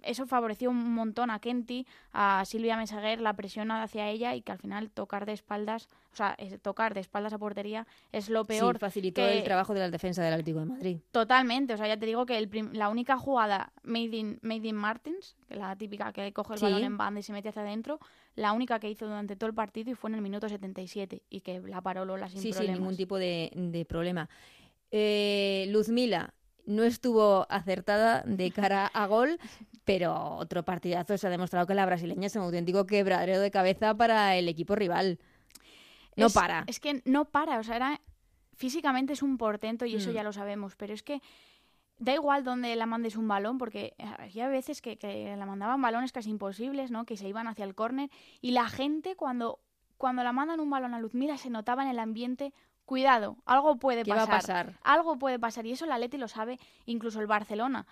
[0.08, 4.52] eso favoreció un montón a Kenty, a Silvia Mesaguer, la presión hacia ella y que
[4.52, 8.76] al final tocar de espaldas, o sea, tocar de espaldas a portería es lo peor.
[8.76, 10.98] Sí, facilitó el trabajo de la defensa del Atlético de Madrid.
[11.12, 15.36] Totalmente, o sea, ya te digo que la única jugada made in, made in Martins,
[15.48, 18.00] que la típica que coge el balón en banda y se mete hacia adentro,
[18.36, 21.42] la única que hizo durante todo el partido y fue en el minuto 77 y
[21.42, 24.30] que la paró Lola sin sí, Sí, sin ningún tipo de, de problema.
[24.90, 26.34] Eh, Luzmila,
[26.68, 29.40] no estuvo acertada de cara a gol,
[29.86, 33.96] pero otro partidazo se ha demostrado que la brasileña es un auténtico quebradero de cabeza
[33.96, 35.18] para el equipo rival.
[36.16, 36.66] No para.
[36.68, 38.02] Es que no para, o sea, era,
[38.54, 40.14] físicamente es un portento y eso mm.
[40.14, 41.22] ya lo sabemos, pero es que
[42.00, 46.12] da igual donde la mandes un balón, porque había veces que, que, la mandaban balones
[46.12, 47.06] casi imposibles, ¿no?
[47.06, 48.10] Que se iban hacia el córner
[48.42, 49.60] y la gente cuando,
[49.98, 52.54] cuando la mandan un balón a Luzmila se notaba en el ambiente
[52.88, 57.28] cuidado, algo puede pasar, Algo puede pasar y eso la Leti lo sabe, incluso el
[57.28, 57.86] Barcelona.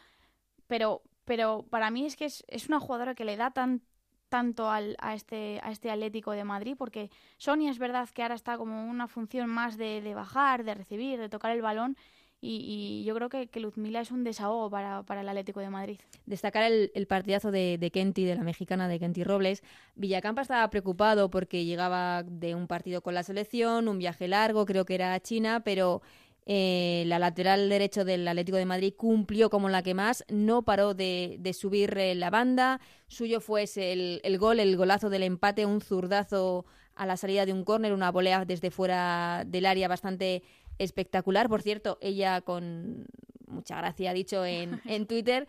[0.68, 3.82] Pero, pero para mí es que es, una jugadora que le da tan,
[4.30, 8.36] tanto al, a, este, a este Atlético de Madrid, porque Sonia es verdad que ahora
[8.36, 11.98] está como una función más de, de bajar, de recibir, de tocar el balón,
[12.46, 16.00] y, yo creo que, que, Luzmila es un desahogo para, para, el Atlético de Madrid.
[16.26, 19.64] Destacar el, el partidazo de, de, Kenty, de la mexicana de Kenty Robles.
[19.96, 24.86] Villacampa estaba preocupado porque llegaba de un partido con la selección, un viaje largo, creo
[24.86, 26.02] que era a China, pero
[26.48, 30.94] eh, la lateral derecho del Atlético de Madrid cumplió como la que más, no paró
[30.94, 32.80] de, de subir eh, la banda.
[33.08, 37.54] Suyo fue el, el gol, el golazo del empate, un zurdazo a la salida de
[37.54, 40.44] un córner, una volea desde fuera del área bastante
[40.80, 41.50] espectacular.
[41.50, 43.06] Por cierto, ella con
[43.48, 45.48] mucha gracia ha dicho en, en Twitter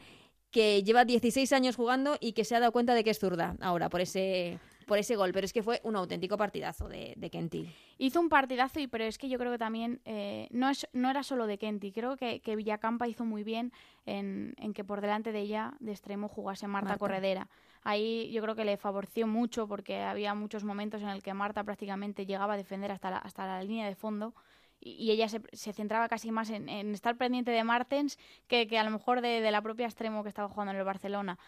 [0.50, 3.56] que lleva 16 años jugando y que se ha dado cuenta de que es zurda
[3.60, 7.28] ahora por ese por ese gol, pero es que fue un auténtico partidazo de, de
[7.28, 7.68] Kenty.
[7.98, 11.10] Hizo un partidazo, y pero es que yo creo que también eh, no, es, no
[11.10, 13.72] era solo de Kenty, creo que, que Villacampa hizo muy bien
[14.06, 17.48] en, en, que por delante de ella, de extremo, jugase Marta, Corredera.
[17.82, 21.64] Ahí yo creo que le favoreció mucho porque había muchos momentos en el que Marta
[21.64, 24.34] prácticamente llegaba a defender hasta la, hasta la línea de fondo
[24.80, 28.84] y ella se, se, centraba casi más en, estar pendiente de Martens que, que a
[28.84, 31.38] lo mejor de, de, la propia extremo que estaba jugando en el Barcelona.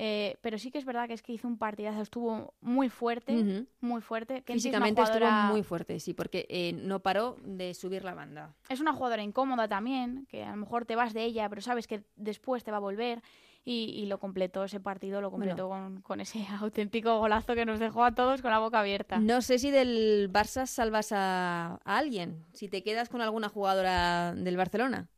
[0.00, 3.66] Eh, pero sí que es verdad que es que hizo un partidazo, estuvo muy fuerte,
[3.80, 4.42] muy fuerte.
[4.46, 8.54] Físicamente estuvo muy fuerte, sí, porque eh, no paró de subir la banda.
[8.68, 11.88] Es una jugadora incómoda también, que a lo mejor te vas de ella, pero sabes
[11.88, 13.22] que después te va a volver.
[13.64, 15.68] Y, lo completó ese partido, lo completó
[16.02, 19.18] con, ese auténtico golazo que nos dejó a todos con la boca abierta.
[19.18, 24.56] No sé si del Barça salvas a, alguien, si te quedas con alguna jugadora del
[24.56, 25.08] Barcelona.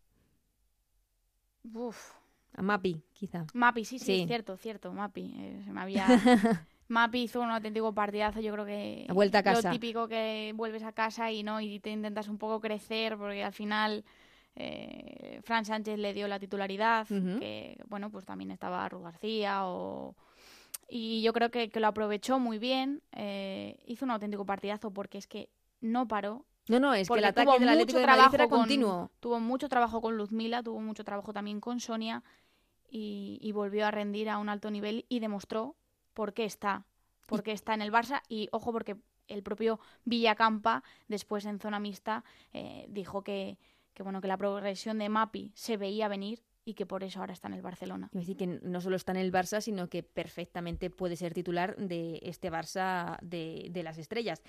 [1.73, 2.15] Uf.
[2.57, 3.47] A Mapi, quizá.
[3.55, 5.33] Mapi, sí, sí, cierto, cierto, Mapi.
[5.37, 6.07] Eh, se me había...
[6.89, 9.07] Mapi hizo un auténtico partidazo, yo creo que...
[9.13, 9.69] vuelta a casa.
[9.69, 13.45] Lo típico que vuelves a casa y no y te intentas un poco crecer porque
[13.45, 14.05] al final
[14.57, 20.15] eh, Fran Sánchez le dio la titularidad, que bueno, pues también estaba Ruth García o...
[20.93, 25.29] Y yo creo que, lo aprovechó muy bien, eh, hizo un auténtico partidazo porque es
[25.29, 25.49] que
[25.81, 26.45] no paró.
[26.67, 29.11] No, no, es que el ataque del Atlético de Madrid era continuo.
[29.21, 32.25] Tuvo mucho trabajo con Luzmila, tuvo mucho trabajo también con Sonia
[32.91, 35.77] y, volvió a rendir a un alto nivel y demostró
[36.13, 36.85] por qué está,
[37.27, 38.97] por qué está en el Barça y ojo porque
[39.29, 43.59] el propio Villacampa después en zona mixta eh, dijo que,
[43.95, 47.33] que bueno que la progresión de Mapi se veía venir y que por eso ahora
[47.33, 48.11] está en el Barcelona.
[48.13, 51.77] Es decir, que no solo está en el Barça, sino que perfectamente puede ser titular
[51.77, 54.43] de este Barça de, de las estrellas.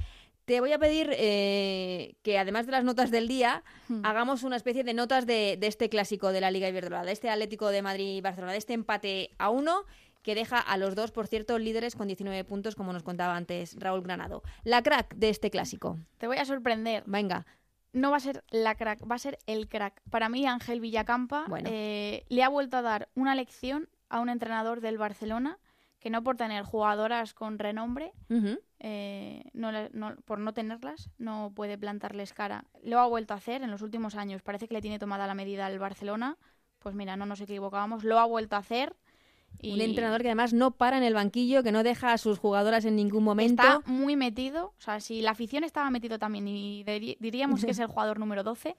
[0.45, 4.01] Te voy a pedir eh, que además de las notas del día, hmm.
[4.03, 7.29] hagamos una especie de notas de, de, este clásico de la Liga Iberdrola, de este
[7.29, 9.85] Atlético de Madrid-Barcelona, de este empate a uno
[10.21, 13.75] que deja a los dos, por cierto, líderes con 19 puntos, como nos contaba antes
[13.79, 14.43] Raúl Granado.
[14.63, 15.97] La crack de este clásico.
[16.17, 17.03] Te voy a sorprender.
[17.07, 17.47] Venga
[17.93, 20.01] no va a ser la crack, va a ser el crack.
[20.09, 24.81] Para mí, Ángel Villacampa eh, le ha vuelto a dar una lección a un entrenador
[24.81, 25.59] del Barcelona
[25.99, 28.11] que no por tener jugadoras con renombre,
[28.79, 29.71] eh, no,
[30.25, 32.65] por no tenerlas, no puede plantarles cara.
[32.81, 34.41] Lo ha vuelto a hacer en los últimos años.
[34.41, 36.37] Parece que le tiene tomada la medida al Barcelona.
[36.79, 38.03] Pues mira, no nos equivocábamos.
[38.03, 38.95] Lo ha vuelto a hacer.
[39.63, 42.85] Un entrenador que además no para en el banquillo, que no deja a sus jugadoras
[42.85, 43.61] en ningún momento.
[43.61, 44.73] Está muy metido.
[44.77, 46.83] O sea, si la afición estaba metido también y
[47.19, 48.75] diríamos que es el jugador número 12,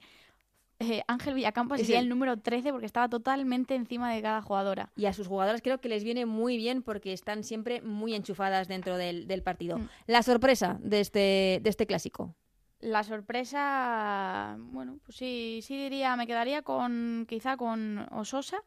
[0.79, 2.09] eh, Ángel Villacampos sería el...
[2.09, 4.91] número 13 porque estaba totalmente encima de cada jugadora.
[4.95, 8.67] Y a sus jugadoras creo que les viene muy bien porque están siempre muy enchufadas
[8.67, 9.77] dentro del, partido.
[9.77, 9.89] Mm.
[10.07, 12.35] La sorpresa de este, de este clásico.
[12.83, 18.57] La sorpresa, bueno, pues sí, sí diría, me quedaría con quizá con Ososa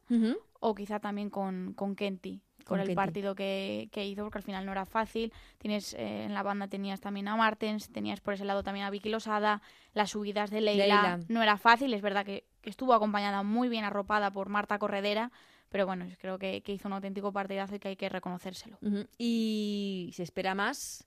[0.61, 4.45] o quizá también con, con Kenty, Con con el partido que, que hizo, porque al
[4.45, 5.35] final no era fácil.
[5.59, 8.91] Tienes eh, en la banda tenías también a Martens, tenías por ese lado también a
[8.91, 9.61] Vicky Losada,
[9.93, 11.21] las subidas de Leila, Leila.
[11.29, 15.31] no era fácil, es verdad que, que estuvo acompañada muy bien arropada por Marta Corredera,
[15.69, 18.79] pero bueno, creo que, que hizo un auténtico partidazo y que hay que reconocérselo.
[19.19, 21.07] Y se espera más.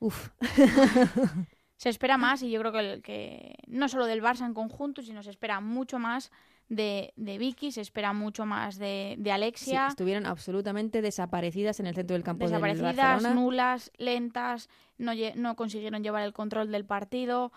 [0.00, 0.28] Uf.
[1.80, 5.00] Se espera más y yo creo que, el- que no solo del Barça en conjunto,
[5.00, 6.30] sino se espera mucho más
[6.68, 9.86] de, de Vicky, se espera mucho más de, de Sí, Alexia.
[9.86, 13.34] estuvieron absolutamente desaparecidas en el centro del campo del desaparecidas, Barcelona.
[13.34, 17.50] nulas, lentas, no, no consiguieron llevar el control del partido.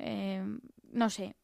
[0.00, 0.42] eh,
[0.90, 1.36] no sé.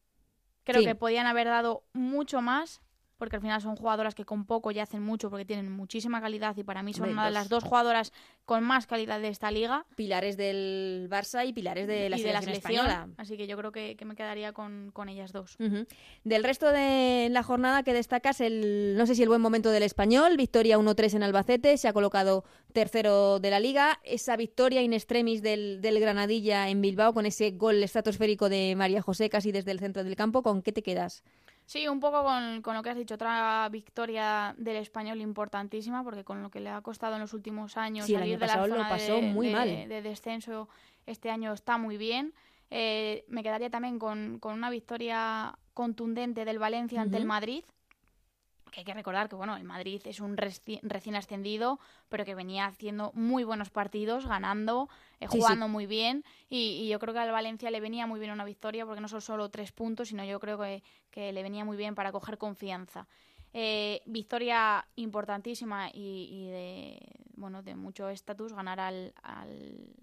[0.65, 0.87] Creo Sí.
[0.87, 2.81] que podían haber dado mucho más,
[3.17, 6.55] porque al final son jugadoras que con poco ya hacen mucho, porque tienen muchísima calidad
[6.57, 8.11] y para mí son una de las dos jugadoras
[8.45, 9.85] con más calidad de esta liga.
[9.95, 13.07] Pilares del Barça y pilares de la y selección española.
[13.17, 15.57] Así que yo creo que, que me quedaría con, con ellas dos.
[16.23, 19.83] Del resto de la jornada que destacas, el, no sé si el buen momento del
[19.83, 24.93] español, victoria 1-3 en Albacete, se ha colocado tercero de la liga, esa victoria in
[24.93, 29.71] extremis del, del Granadilla en Bilbao con ese gol estratosférico de María José casi desde
[29.71, 31.23] el centro del campo, ¿con qué te quedas?
[31.65, 36.23] Sí, un poco con, con lo que has dicho, otra victoria del español importantísima, porque
[36.23, 38.45] con lo que le ha costado en los últimos años Sí, el salir año de
[38.47, 39.67] la pasado lo zona pasó de, muy de- mal.
[39.89, 40.69] de descenso,
[41.07, 42.33] este año está muy bien.
[42.69, 47.25] Eh, me quedaría también con, con una victoria contundente del Valencia ante el.
[47.25, 47.63] Madrid.
[48.77, 52.65] Hay que recordar que bueno, el Madrid es un reci- recién ascendido, pero que venía
[52.65, 55.37] haciendo muy buenos partidos, ganando, eh, Sí, sí.
[55.37, 56.23] jugando muy bien.
[56.49, 59.07] Y, y yo creo que al Valencia le venía muy bien una victoria, porque no
[59.07, 62.37] son solo tres puntos, sino yo creo que, que le venía muy bien para coger
[62.37, 63.07] confianza.
[63.53, 66.99] Eh, victoria importantísima y, y de
[67.37, 69.93] bueno de mucho estatus ganar al, al,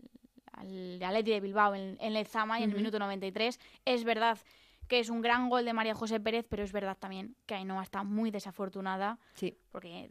[0.53, 2.79] al Atleti de Bilbao en, en Lezama y en el Ujú.
[2.79, 3.61] minuto 93.
[3.85, 4.39] Es verdad
[4.89, 7.83] que es un gran gol de María José Pérez, pero es verdad también que Ainhoa
[7.83, 9.57] está muy desafortunada Sí.
[9.71, 10.11] porque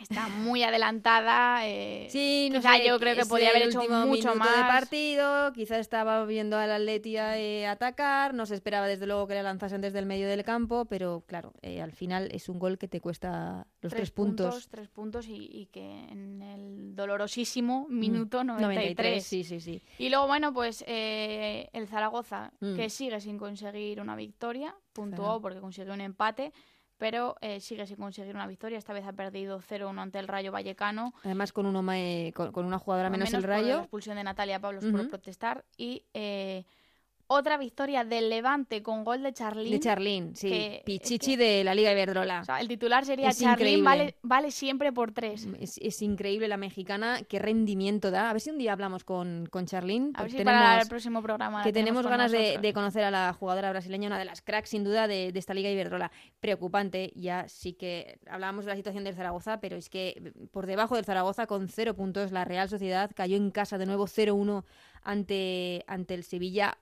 [0.00, 1.66] está muy adelantada.
[1.66, 4.56] eh, Sí, no quizá sé, yo creo que podía haber hecho mucho más.
[4.56, 9.34] de partido, quizás estaba viendo al Atleti eh, atacar, no se esperaba desde luego que
[9.34, 12.78] le lanzasen desde el medio del campo, pero claro, eh, al final es un gol
[12.78, 14.68] que te cuesta los tres, puntos.
[14.68, 18.96] Tres puntos y, y que en el dolorosísimo minuto 93.
[18.96, 19.82] 93, sí, sí, sí.
[19.98, 22.76] Y luego, bueno, pues eh, el Zaragoza, Mm.
[22.76, 25.40] que sigue sin conseguir una victoria, puntuó Claro.
[25.40, 26.52] porque consiguió un empate,
[26.98, 28.78] pero eh, sigue sin conseguir una victoria.
[28.78, 31.12] Esta vez ha perdido 0-1 ante el Rayo Vallecano.
[31.24, 33.78] Además con uno eh, con, con una jugadora menos, el por la Rayo.
[33.80, 34.96] expulsión de Natalia Pablos Ujú.
[34.96, 35.64] por protestar.
[35.76, 36.64] Y eh,
[37.28, 39.70] otra victoria del Levante con gol de Charlín.
[39.70, 40.48] De Charlín, sí.
[40.48, 42.40] que- Pichichi es de la Liga Iberdrola.
[42.40, 45.48] O sea, el titular sería Es Charlín vale, vale siempre por tres.
[45.60, 48.30] Es, es increíble la mexicana, qué rendimiento da.
[48.30, 50.12] A ver si un día hablamos con, con Charlín.
[50.14, 51.62] A ver si para el próximo programa.
[51.62, 55.08] que tenemos ganas de, conocer a la jugadora brasileña, una de las cracks sin duda
[55.08, 56.10] de, de esta Liga Iberdrola.
[56.40, 60.96] Preocupante, ya sí que hablábamos de la situación del Zaragoza, pero es que por debajo
[60.96, 64.64] del Zaragoza con cero puntos la Real Sociedad cayó en casa de nuevo 0-1
[65.02, 66.78] ante, ante el Sevilla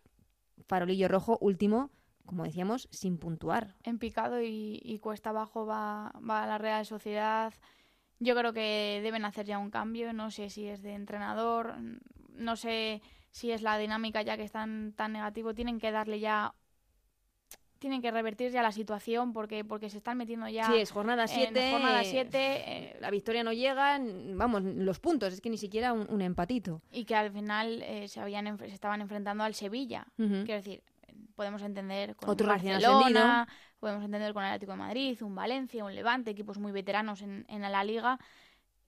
[0.67, 1.91] Farolillo Rojo, último,
[2.27, 3.75] como decíamos, sin puntuar.
[3.83, 7.53] en picado y, y cuesta abajo va, va la Real Sociedad.
[8.21, 10.13] Yo creo que deben hacer ya un cambio.
[10.13, 11.75] No sé si es de entrenador,
[12.31, 15.55] no sé si es la dinámica ya que están tan negativo.
[15.55, 16.55] Tienen que darle ya.
[17.85, 20.65] Tienen que revertir ya la situación porque, porque se están metiendo ya.
[20.69, 21.71] Sí, es jornada en 7.
[21.71, 26.23] jornada 7 La victoria no llega, vamos, los puntos, es que ni siquiera un, un
[26.23, 26.81] empatito.
[26.91, 30.07] y que al final eh, se, habían, se estaban enfrentando al Sevilla.
[30.17, 30.83] Quiero decir,
[31.35, 33.47] podemos entender con Otro Barcelona,
[33.79, 37.45] podemos entender con el Atlético de Madrid, un Valencia, un Levante, equipos muy veteranos en,
[37.51, 38.19] en la liga,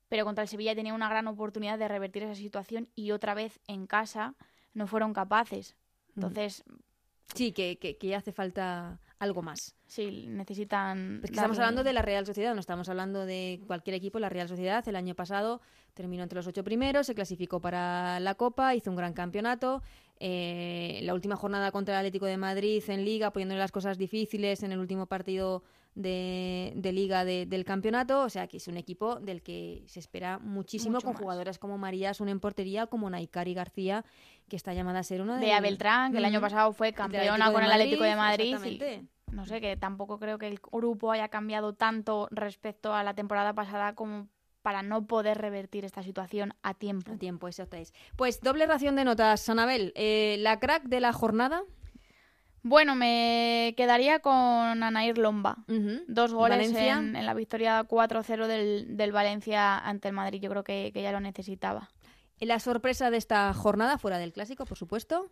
[0.08, 3.60] pero contra el Sevilla tenía una gran oportunidad de revertir esa situación y otra vez
[3.66, 4.36] en casa
[4.72, 5.76] no fueron capaces.
[6.14, 6.64] Entonces,
[7.34, 9.74] Sí, que, que, que hace falta algo más.
[9.86, 11.20] sí, necesitan...
[11.22, 14.18] Es que estamos hablando de la Real Sociedad, no estamos hablando de cualquier equipo.
[14.18, 15.60] La Real Sociedad el año pasado
[15.94, 19.82] terminó entre los ocho primeros, se clasificó para la Copa, hizo un gran campeonato.
[20.20, 24.62] Eh, la última jornada contra el Atlético de Madrid en Liga, poniéndole las cosas difíciles
[24.62, 25.62] en el último partido
[25.96, 28.20] de, de Liga de- del campeonato.
[28.22, 31.22] O sea que es un equipo del que se espera muchísimo Mucho con más.
[31.22, 34.04] jugadoras como María Asun en portería, como Naikari García,
[34.48, 37.50] que está llamada a ser una de Bea Beltrán, que el año pasado fue campeona
[37.50, 38.56] con el Atlético de Madrid.
[38.64, 43.14] y- no sé, que tampoco creo que el grupo haya cambiado tanto respecto a la
[43.14, 44.28] temporada pasada como
[44.62, 47.12] para no poder revertir esta situación a tiempo.
[47.12, 47.92] A tiempo, exacto es.
[48.16, 49.92] Pues doble ración de notas, Anabel.
[49.96, 51.62] Eh, la crack de la jornada.
[52.68, 54.34] Bueno, me quedaría con
[54.82, 55.58] Anair Lomba.
[56.08, 60.40] Dos goles en la victoria 4-0 del, del Valencia ante el Madrid.
[60.40, 61.90] Yo creo que, que ya lo necesitaba.
[62.40, 65.30] La sorpresa de esta jornada, fuera del clásico, por supuesto.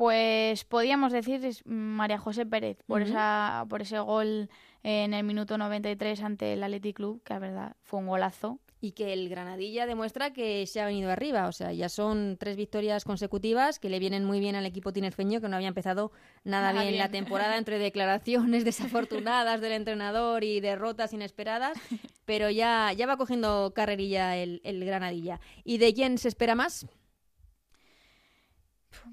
[0.00, 4.48] Pues podíamos decir María José Pérez por esa por ese gol
[4.82, 8.92] en el minuto 93 ante el Athletic Club, que la verdad fue un golazo y
[8.92, 11.48] que el Granadilla demuestra que se ha venido arriba.
[11.48, 15.42] O sea, ya son tres victorias consecutivas que le vienen muy bien al equipo tinerfeño,
[15.42, 16.12] que no había empezado
[16.44, 21.78] nada, bien, la temporada entre declaraciones desafortunadas del entrenador y derrotas inesperadas,
[22.24, 25.40] pero ya, ya va cogiendo carrerilla el, el Granadilla.
[25.62, 26.86] ¿Y de quién se espera más?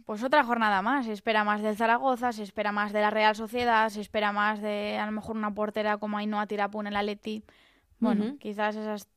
[0.05, 1.05] Pues otra jornada más.
[1.05, 4.61] Se espera más del Zaragoza, se espera más de la Real Sociedad, se espera más
[4.61, 7.43] de a lo mejor una portera como Ainhoa Tirapun en la Leti.
[7.99, 9.07] Bueno, quizás esas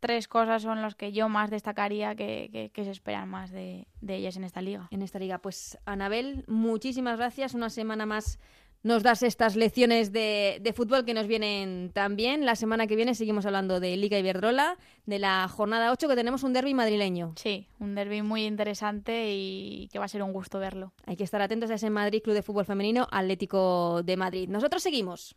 [0.00, 4.44] tres cosas son las que yo más destacaría que, se esperan más de, ellas en
[4.44, 4.88] esta liga.
[4.90, 5.38] En esta liga.
[5.38, 7.54] Pues Anabel, muchísimas gracias.
[7.54, 8.38] Una semana más
[8.82, 12.46] nos das estas lecciones de, fútbol que nos vienen tan bien.
[12.46, 16.42] La semana que viene seguimos hablando de Liga Iberdrola, de la jornada 8 que tenemos
[16.42, 17.32] un derby madrileño.
[17.36, 20.92] Sí, un derby muy interesante y que va a ser un gusto verlo.
[21.06, 24.48] Hay que estar atentos a ese Madrid Club de Fútbol Femenino Atlético de Madrid.
[24.48, 25.34] Nosotros seguimos.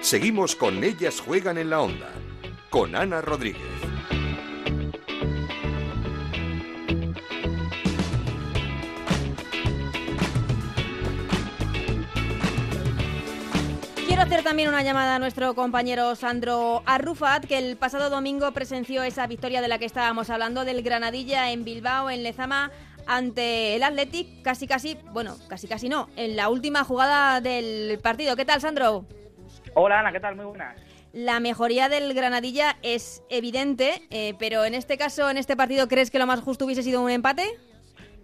[0.00, 2.10] Seguimos con Ellas Juegan en la Onda,
[2.68, 3.73] con Ana Rodríguez.
[14.24, 19.26] Hacer también una llamada a nuestro compañero Sandro Arrufat, que el pasado domingo presenció esa
[19.26, 22.70] victoria de la que estábamos hablando, del Granadilla en Bilbao, en Lezama,
[23.06, 28.34] ante el Athletic, casi casi, bueno, casi casi no, en la última jugada del partido.
[28.34, 29.04] ¿Qué tal, Sandro?
[29.74, 30.36] Hola Ana, ¿qué tal?
[30.36, 30.74] Muy buenas.
[31.12, 36.10] La mejoría del Granadilla es evidente, eh, pero en este caso, en este partido, ¿crees
[36.10, 37.44] que lo más justo hubiese sido un empate?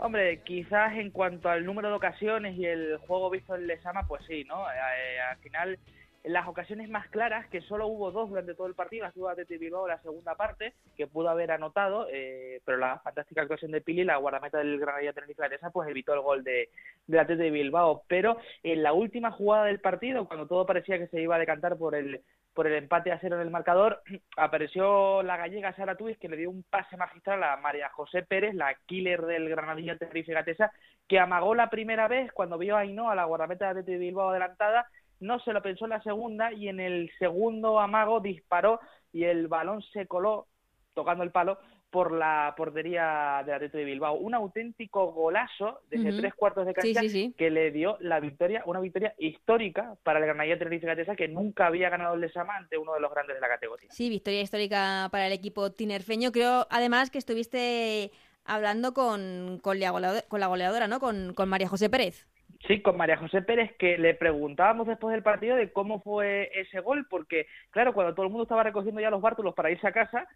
[0.03, 4.25] Hombre, quizás en cuanto al número de ocasiones y el juego visto en Lesama, pues
[4.27, 4.67] sí, ¿no?
[4.71, 5.79] Eh, eh, al final
[6.25, 9.59] las ocasiones más claras, que solo hubo dos durante todo el partido, la ciudad de
[9.59, 14.05] Bilbao la segunda parte, que pudo haber anotado, eh, pero la fantástica actuación de Pili,
[14.05, 16.71] la guardameta del Granadilla Tenerife Garesa, pues evitó el gol de,
[17.07, 18.03] de la de Bilbao.
[18.09, 21.77] Pero en la última jugada del partido, cuando todo parecía que se iba a decantar
[21.77, 22.23] por el
[22.61, 24.03] por el empate a cero en el marcador,
[24.37, 28.55] apareció la gallega Sara Tuis, que le dio un pase magistral a María José Pérez,
[28.55, 30.71] la killer del Granadilla Tenerife Gatesa,
[31.09, 34.87] que amagó la primera vez cuando vio a Ainhoa, la guardameta de Bilbao adelantada,
[35.21, 38.79] no se lo pensó en la segunda y en el segundo amago disparó
[39.11, 40.47] y el balón se coló
[40.93, 41.57] tocando el palo
[41.91, 44.15] por la portería del Atlético de Bilbao.
[44.15, 47.01] Un auténtico golazo desde tres cuartos de cancha
[47.37, 51.67] que le dio la victoria, una victoria histórica para el Granadilla Tenerife Gatesa que nunca
[51.67, 53.91] había ganado el Lesama ante uno de los grandes de la categoría.
[53.91, 56.33] Sí, victoria histórica para el equipo tinerfeño.
[56.33, 58.13] Creo además que estuviste
[58.45, 61.01] hablando con, con, la, goleadora, ¿no?
[61.01, 62.27] Con, con María José Pérez.
[62.67, 66.81] Sí, con María José Pérez, que le preguntábamos después del partido de cómo fue ese
[66.81, 69.93] gol, porque, claro, cuando todo el mundo estaba recogiendo ya los bártulos para irse a
[69.93, 70.29] casa,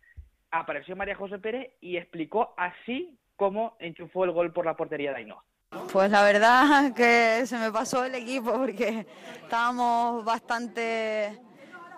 [0.60, 5.18] apareció María José Pérez y explicó así cómo enchufó el gol por la portería de
[5.18, 5.44] Ainhoa.
[5.92, 9.06] Pues la verdad que se me pasó el equipo porque
[9.42, 11.38] estábamos bastante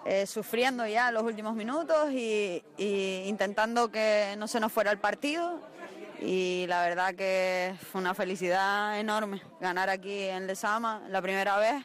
[0.05, 4.99] eh, sufriendo ya los últimos minutos y, y intentando que no se nos fuera el
[4.99, 5.61] partido
[6.21, 11.85] y la verdad que fue una felicidad enorme ganar aquí en Lesama la primera vez.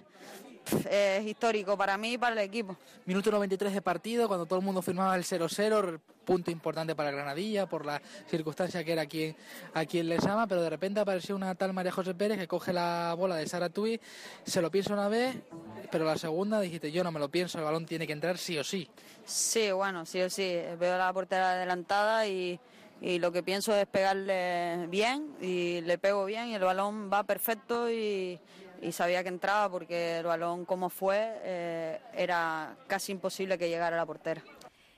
[0.90, 2.78] Es histórico para mí y para el equipo.
[3.06, 7.68] Minuto 93 de partido, cuando todo el mundo firmaba el 0-0, punto importante para Granadilla
[7.68, 9.36] por la circunstancia que era aquí,
[9.74, 13.14] aquí en Lesama, pero de repente apareció una tal María José Pérez que coge la
[13.18, 14.00] bola de Sara Tui,
[14.44, 15.36] se lo piensa una vez,
[15.92, 18.58] pero la segunda dijiste yo no me lo pienso, el balón tiene que entrar sí
[18.58, 18.90] o sí.
[19.26, 20.60] Sí, bueno, sí o sí.
[20.80, 22.60] Veo la portera adelantada y
[23.02, 27.24] y lo que pienso es pegarle bien y le pego bien y el balón va
[27.24, 28.40] perfecto y,
[28.92, 34.00] sabía que entraba porque el balón como fue eh, era casi imposible que llegara a
[34.00, 34.44] la portera.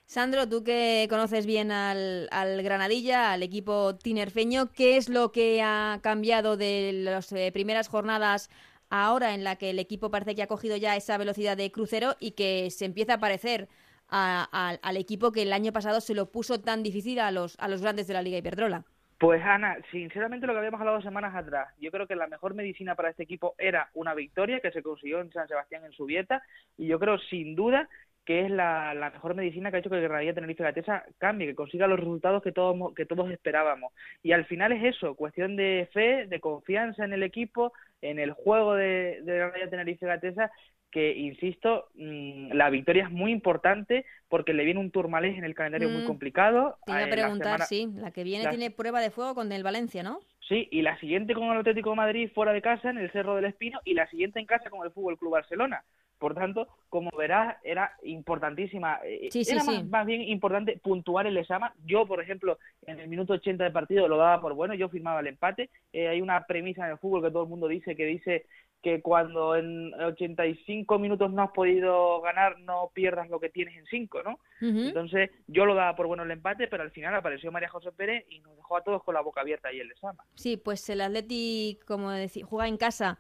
[0.06, 2.28] Sandro, tú que conoces bien al,
[2.62, 8.50] Granadilla, al equipo tinerfeño, ¿qué es lo que ha cambiado de las eh, primeras jornadas
[8.90, 12.16] ahora en la que el equipo parece que ha cogido ya esa velocidad de crucero
[12.20, 13.68] y que se empieza a parecer
[14.10, 17.82] al equipo que el año pasado se lo puso tan difícil a los, a los
[17.82, 18.84] grandes de la Liga Iberdrola.
[19.18, 22.94] Pues Ana, sinceramente lo que habíamos hablado semanas atrás, yo creo que la mejor medicina
[22.94, 26.44] para este equipo era una victoria que se consiguió en San Sebastián en su dieta
[26.78, 27.90] y yo creo sin duda
[28.26, 31.88] que es la, mejor medicina que ha hecho que Granadilla Tenerife Gatesa cambie, que consiga
[31.88, 33.92] los resultados que todos, que todos esperábamos.
[34.22, 38.32] Y al final es eso, cuestión de fe, de confianza en el equipo, en el
[38.32, 40.52] juego de, de Granadilla Tenerife Gatesa
[40.94, 45.56] que, insisto, mm, la victoria es muy importante porque le viene un Tourmalet en el
[45.56, 46.08] calendario muy mm.
[46.08, 46.78] complicado.
[46.86, 50.04] Te iba a preguntar, sí, la que viene tiene prueba de fuego con el Valencia,
[50.04, 50.20] ¿no?
[50.48, 53.36] Sí, y la siguiente con el Atlético de Madrid fuera de casa en el Cerro
[53.36, 55.84] del Espino y la siguiente en casa con el Fútbol Club Barcelona.
[56.24, 59.02] Por tanto, como verás, era importantísima.
[59.04, 59.72] eh, Sí, sí, era sí.
[59.72, 61.74] Más, más bien importante puntuar el Lesama.
[61.86, 62.58] Yo, por ejemplo,
[62.88, 65.70] en el minuto 80 del partido lo daba por bueno, yo firmaba el empate.
[65.92, 68.46] Eh, hay una premisa en el fútbol que todo el mundo dice que dice
[68.82, 73.86] que cuando en 85 minutos no has podido ganar, no pierdas lo que tienes en
[73.86, 74.40] 5, ¿no?
[74.62, 78.26] Entonces, yo lo daba por bueno el empate, pero al final apareció María José Pérez
[78.30, 80.24] y nos dejó a todos con la boca abierta ahí el Lesama.
[80.36, 83.20] Sí, pues el Atleti, como decía, juega en casa.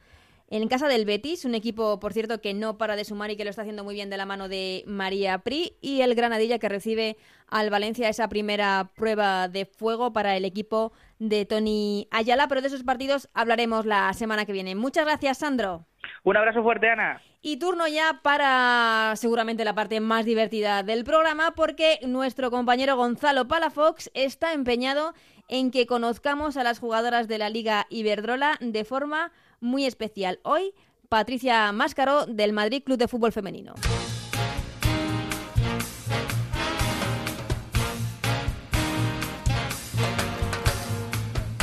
[0.53, 3.43] En casa del Betis, un equipo, por cierto, que no para de sumar y que
[3.43, 5.77] lo está haciendo muy bien de la mano de María Pri.
[5.81, 10.93] Y el Granadilla, que recibe al Valencia esa primera prueba de fuego para el equipo
[11.17, 12.47] de Tony Ayala.
[12.47, 14.75] Pero de esos partidos hablaremos la semana que viene.
[14.75, 15.87] Muchas gracias, Sandro.
[16.21, 17.19] Un abrazo fuerte, Ana.
[17.41, 23.47] Y turno ya para seguramente la parte más divertida del programa porque nuestro compañero Gonzalo
[23.47, 25.15] Palafox está empeñado
[25.47, 29.31] en que conozcamos a las jugadoras de la Liga Iberdrola de forma
[29.63, 30.39] muy especial.
[30.43, 30.73] Hoy,
[31.09, 33.73] Patricia Máscaro del Madrid Club de Fútbol Femenino.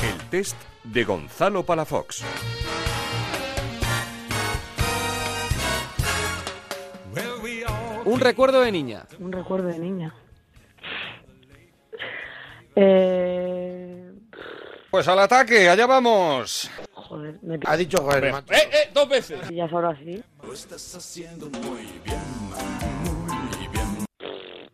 [0.02, 2.24] El test de Gonzalo Palafox.
[8.04, 9.06] Un recuerdo de niña.
[9.18, 10.14] Un recuerdo de niña.
[12.74, 14.12] Eh,
[14.90, 16.70] Pues al ataque, allá vamos.
[17.20, 18.52] Joder, me Ha dicho joder, ¡Eh, macho.
[18.52, 18.90] eh!
[18.94, 19.40] ¡Dos veces!
[19.48, 20.22] pillas ahora sí.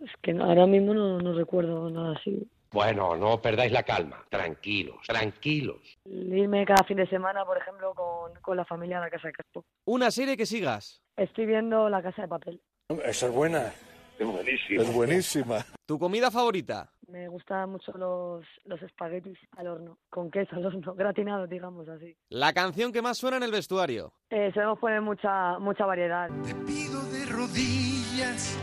[0.04, 2.48] Es que no- ahora mismo no, no recuerdo nada así.
[2.72, 4.24] Bueno, no perdáis la calma.
[4.28, 5.78] Tranquilos, tranquilos.
[6.04, 9.32] Irme cada fin de semana, por ejemplo, con, con la familia a la casa de
[9.34, 9.64] Crespo.
[9.86, 11.00] Una serie que sigas.
[11.16, 12.60] Estoy viendo La Casa de Papel.
[13.04, 13.72] Esa es buena.
[14.18, 14.82] Es buenísimo.
[14.82, 15.66] Es buenísima.
[15.86, 16.90] ¿Tu comida favorita?
[17.08, 22.16] Me gustan mucho los, los espaguetis al horno, con queso al horno, gratinado, digamos así.
[22.30, 24.12] La canción que más suena en el vestuario.
[24.30, 26.28] Eh, solemos poner mucha, mucha variedad.
[26.66, 28.58] pido de rodillas,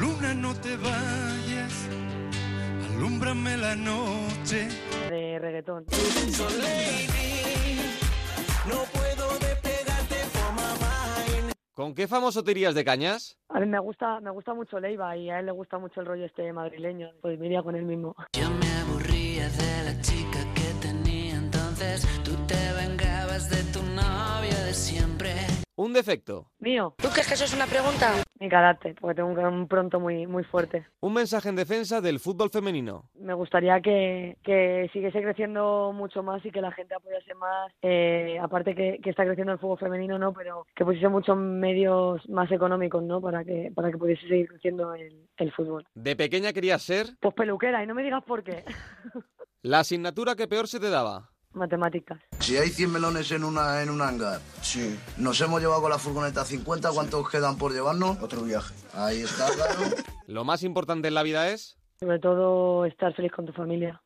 [0.00, 1.88] luna no te vayas,
[2.96, 4.68] alúmbrame la noche.
[5.08, 5.84] De reggaetón.
[8.68, 9.37] No puedo despegarte
[11.78, 13.38] ¿Con qué famoso te irías de cañas?
[13.50, 16.06] A mí me gusta, me gusta mucho Leiva y a él le gusta mucho el
[16.06, 17.12] rollo este madrileño.
[17.22, 18.16] Pues me iría con él mismo.
[18.32, 22.04] Yo me aburría de la chica que tenía entonces.
[22.24, 25.17] Tú te vengabas de tu novio de siempre.
[25.78, 26.50] Un defecto.
[26.58, 26.96] Mío.
[26.98, 28.12] ¿Tú crees que eso es una pregunta?
[28.40, 30.84] Mi carácter, porque tengo un, un pronto muy, muy fuerte.
[30.98, 33.08] Un mensaje en defensa del fútbol femenino.
[33.14, 37.72] Me gustaría que, que siguiese creciendo mucho más y que la gente apoyase más.
[37.82, 40.32] eh, aparte que, que está creciendo el fútbol femenino, ¿no?
[40.32, 43.20] Pero que pusiese muchos medios más económicos, ¿no?
[43.20, 45.86] Para que, para que pudiese seguir creciendo el, el fútbol.
[45.94, 47.06] ¿De pequeña querías ser?
[47.20, 48.64] Pues peluquera, y no me digas por qué.
[49.62, 51.30] La asignatura que peor se te daba.
[51.52, 52.18] Matemáticas.
[52.40, 54.98] Si hay 100 melones en una en un hangar, sí.
[55.16, 58.18] nos hemos llevado con la furgoneta 50, ¿cuántos quedan por llevarnos?
[58.22, 58.74] Otro viaje.
[58.94, 59.96] Ahí está, claro.
[60.26, 61.78] Lo más importante en la vida es...
[61.98, 64.00] Sobre todo estar feliz con tu familia.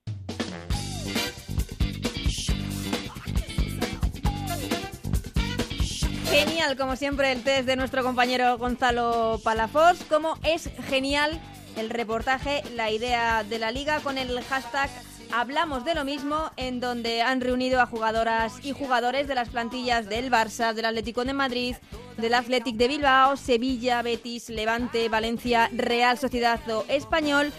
[6.31, 10.05] Genial, como siempre, el test de nuestro compañero Gonzalo Palafox.
[10.05, 11.39] Como es genial
[11.77, 14.89] el reportaje, la idea de la liga con el hashtag
[15.35, 20.07] Hablamos de lo mismo, en donde han reunido a jugadoras y jugadores de las plantillas
[20.07, 21.75] del Barça, del Atlético de Madrid,
[22.19, 27.51] del Athletic de Bilbao, Sevilla, Betis, Levante, Valencia, Real Sociedad o Español,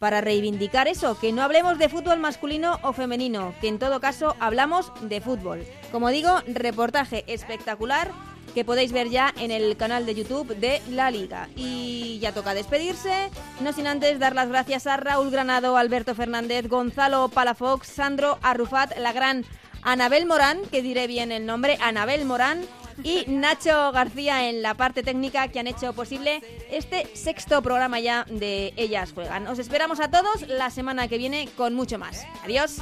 [0.00, 4.34] para reivindicar eso, que no hablemos de fútbol masculino o femenino, que en todo caso
[4.40, 5.64] hablamos de fútbol.
[5.92, 8.10] Como digo, reportaje espectacular
[8.54, 11.48] que podéis ver ya en el canal de YouTube de La Liga.
[11.56, 13.30] Y ya toca despedirse,
[13.60, 18.96] no sin antes dar las gracias a Raúl Granado, Alberto Fernández, Gonzalo Palafox, Sandro Arrufat,
[18.98, 19.44] la gran
[19.82, 22.66] Anabel Morán, que diré bien el nombre, Anabel Morán,
[23.02, 28.26] y Nacho García en la parte técnica que han hecho posible este sexto programa ya
[28.28, 29.46] de Ellas Juegan.
[29.46, 32.24] Os esperamos a todos la semana que viene con mucho más.
[32.44, 32.76] Adiós.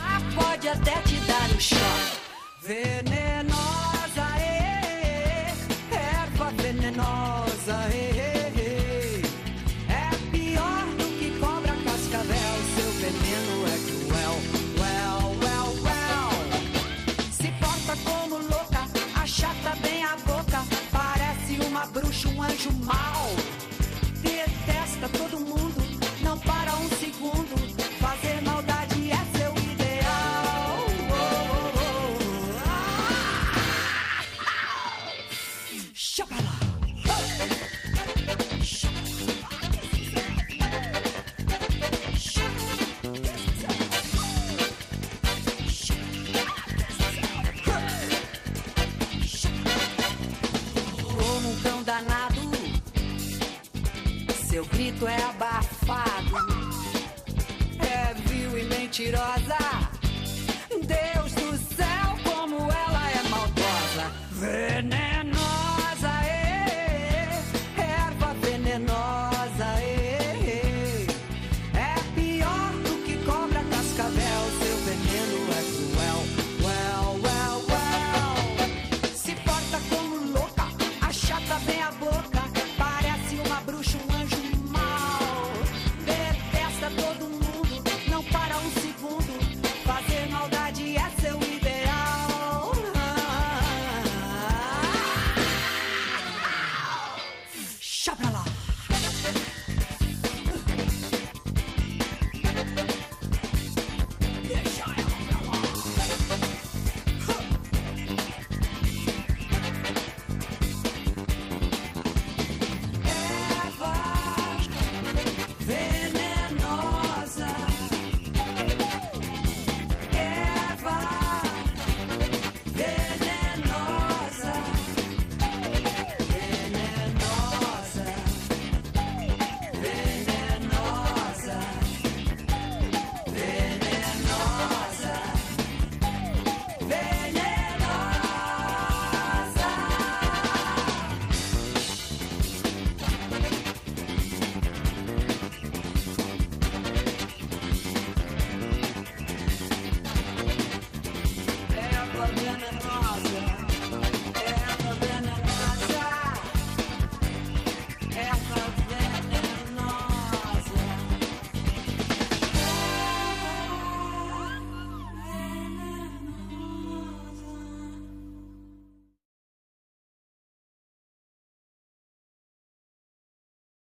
[6.98, 9.22] Venenosa, eh, eh,
[9.88, 12.54] é pior do que cobra cascavel.
[12.74, 14.36] Seu veneno é cruel,
[14.80, 16.32] well, well, well.
[17.30, 18.82] Se porta como louca,
[19.22, 23.30] achata bem a boca, parece uma bruxa, um anjo mau.
[24.22, 25.27] Detesta todo
[55.00, 55.27] well.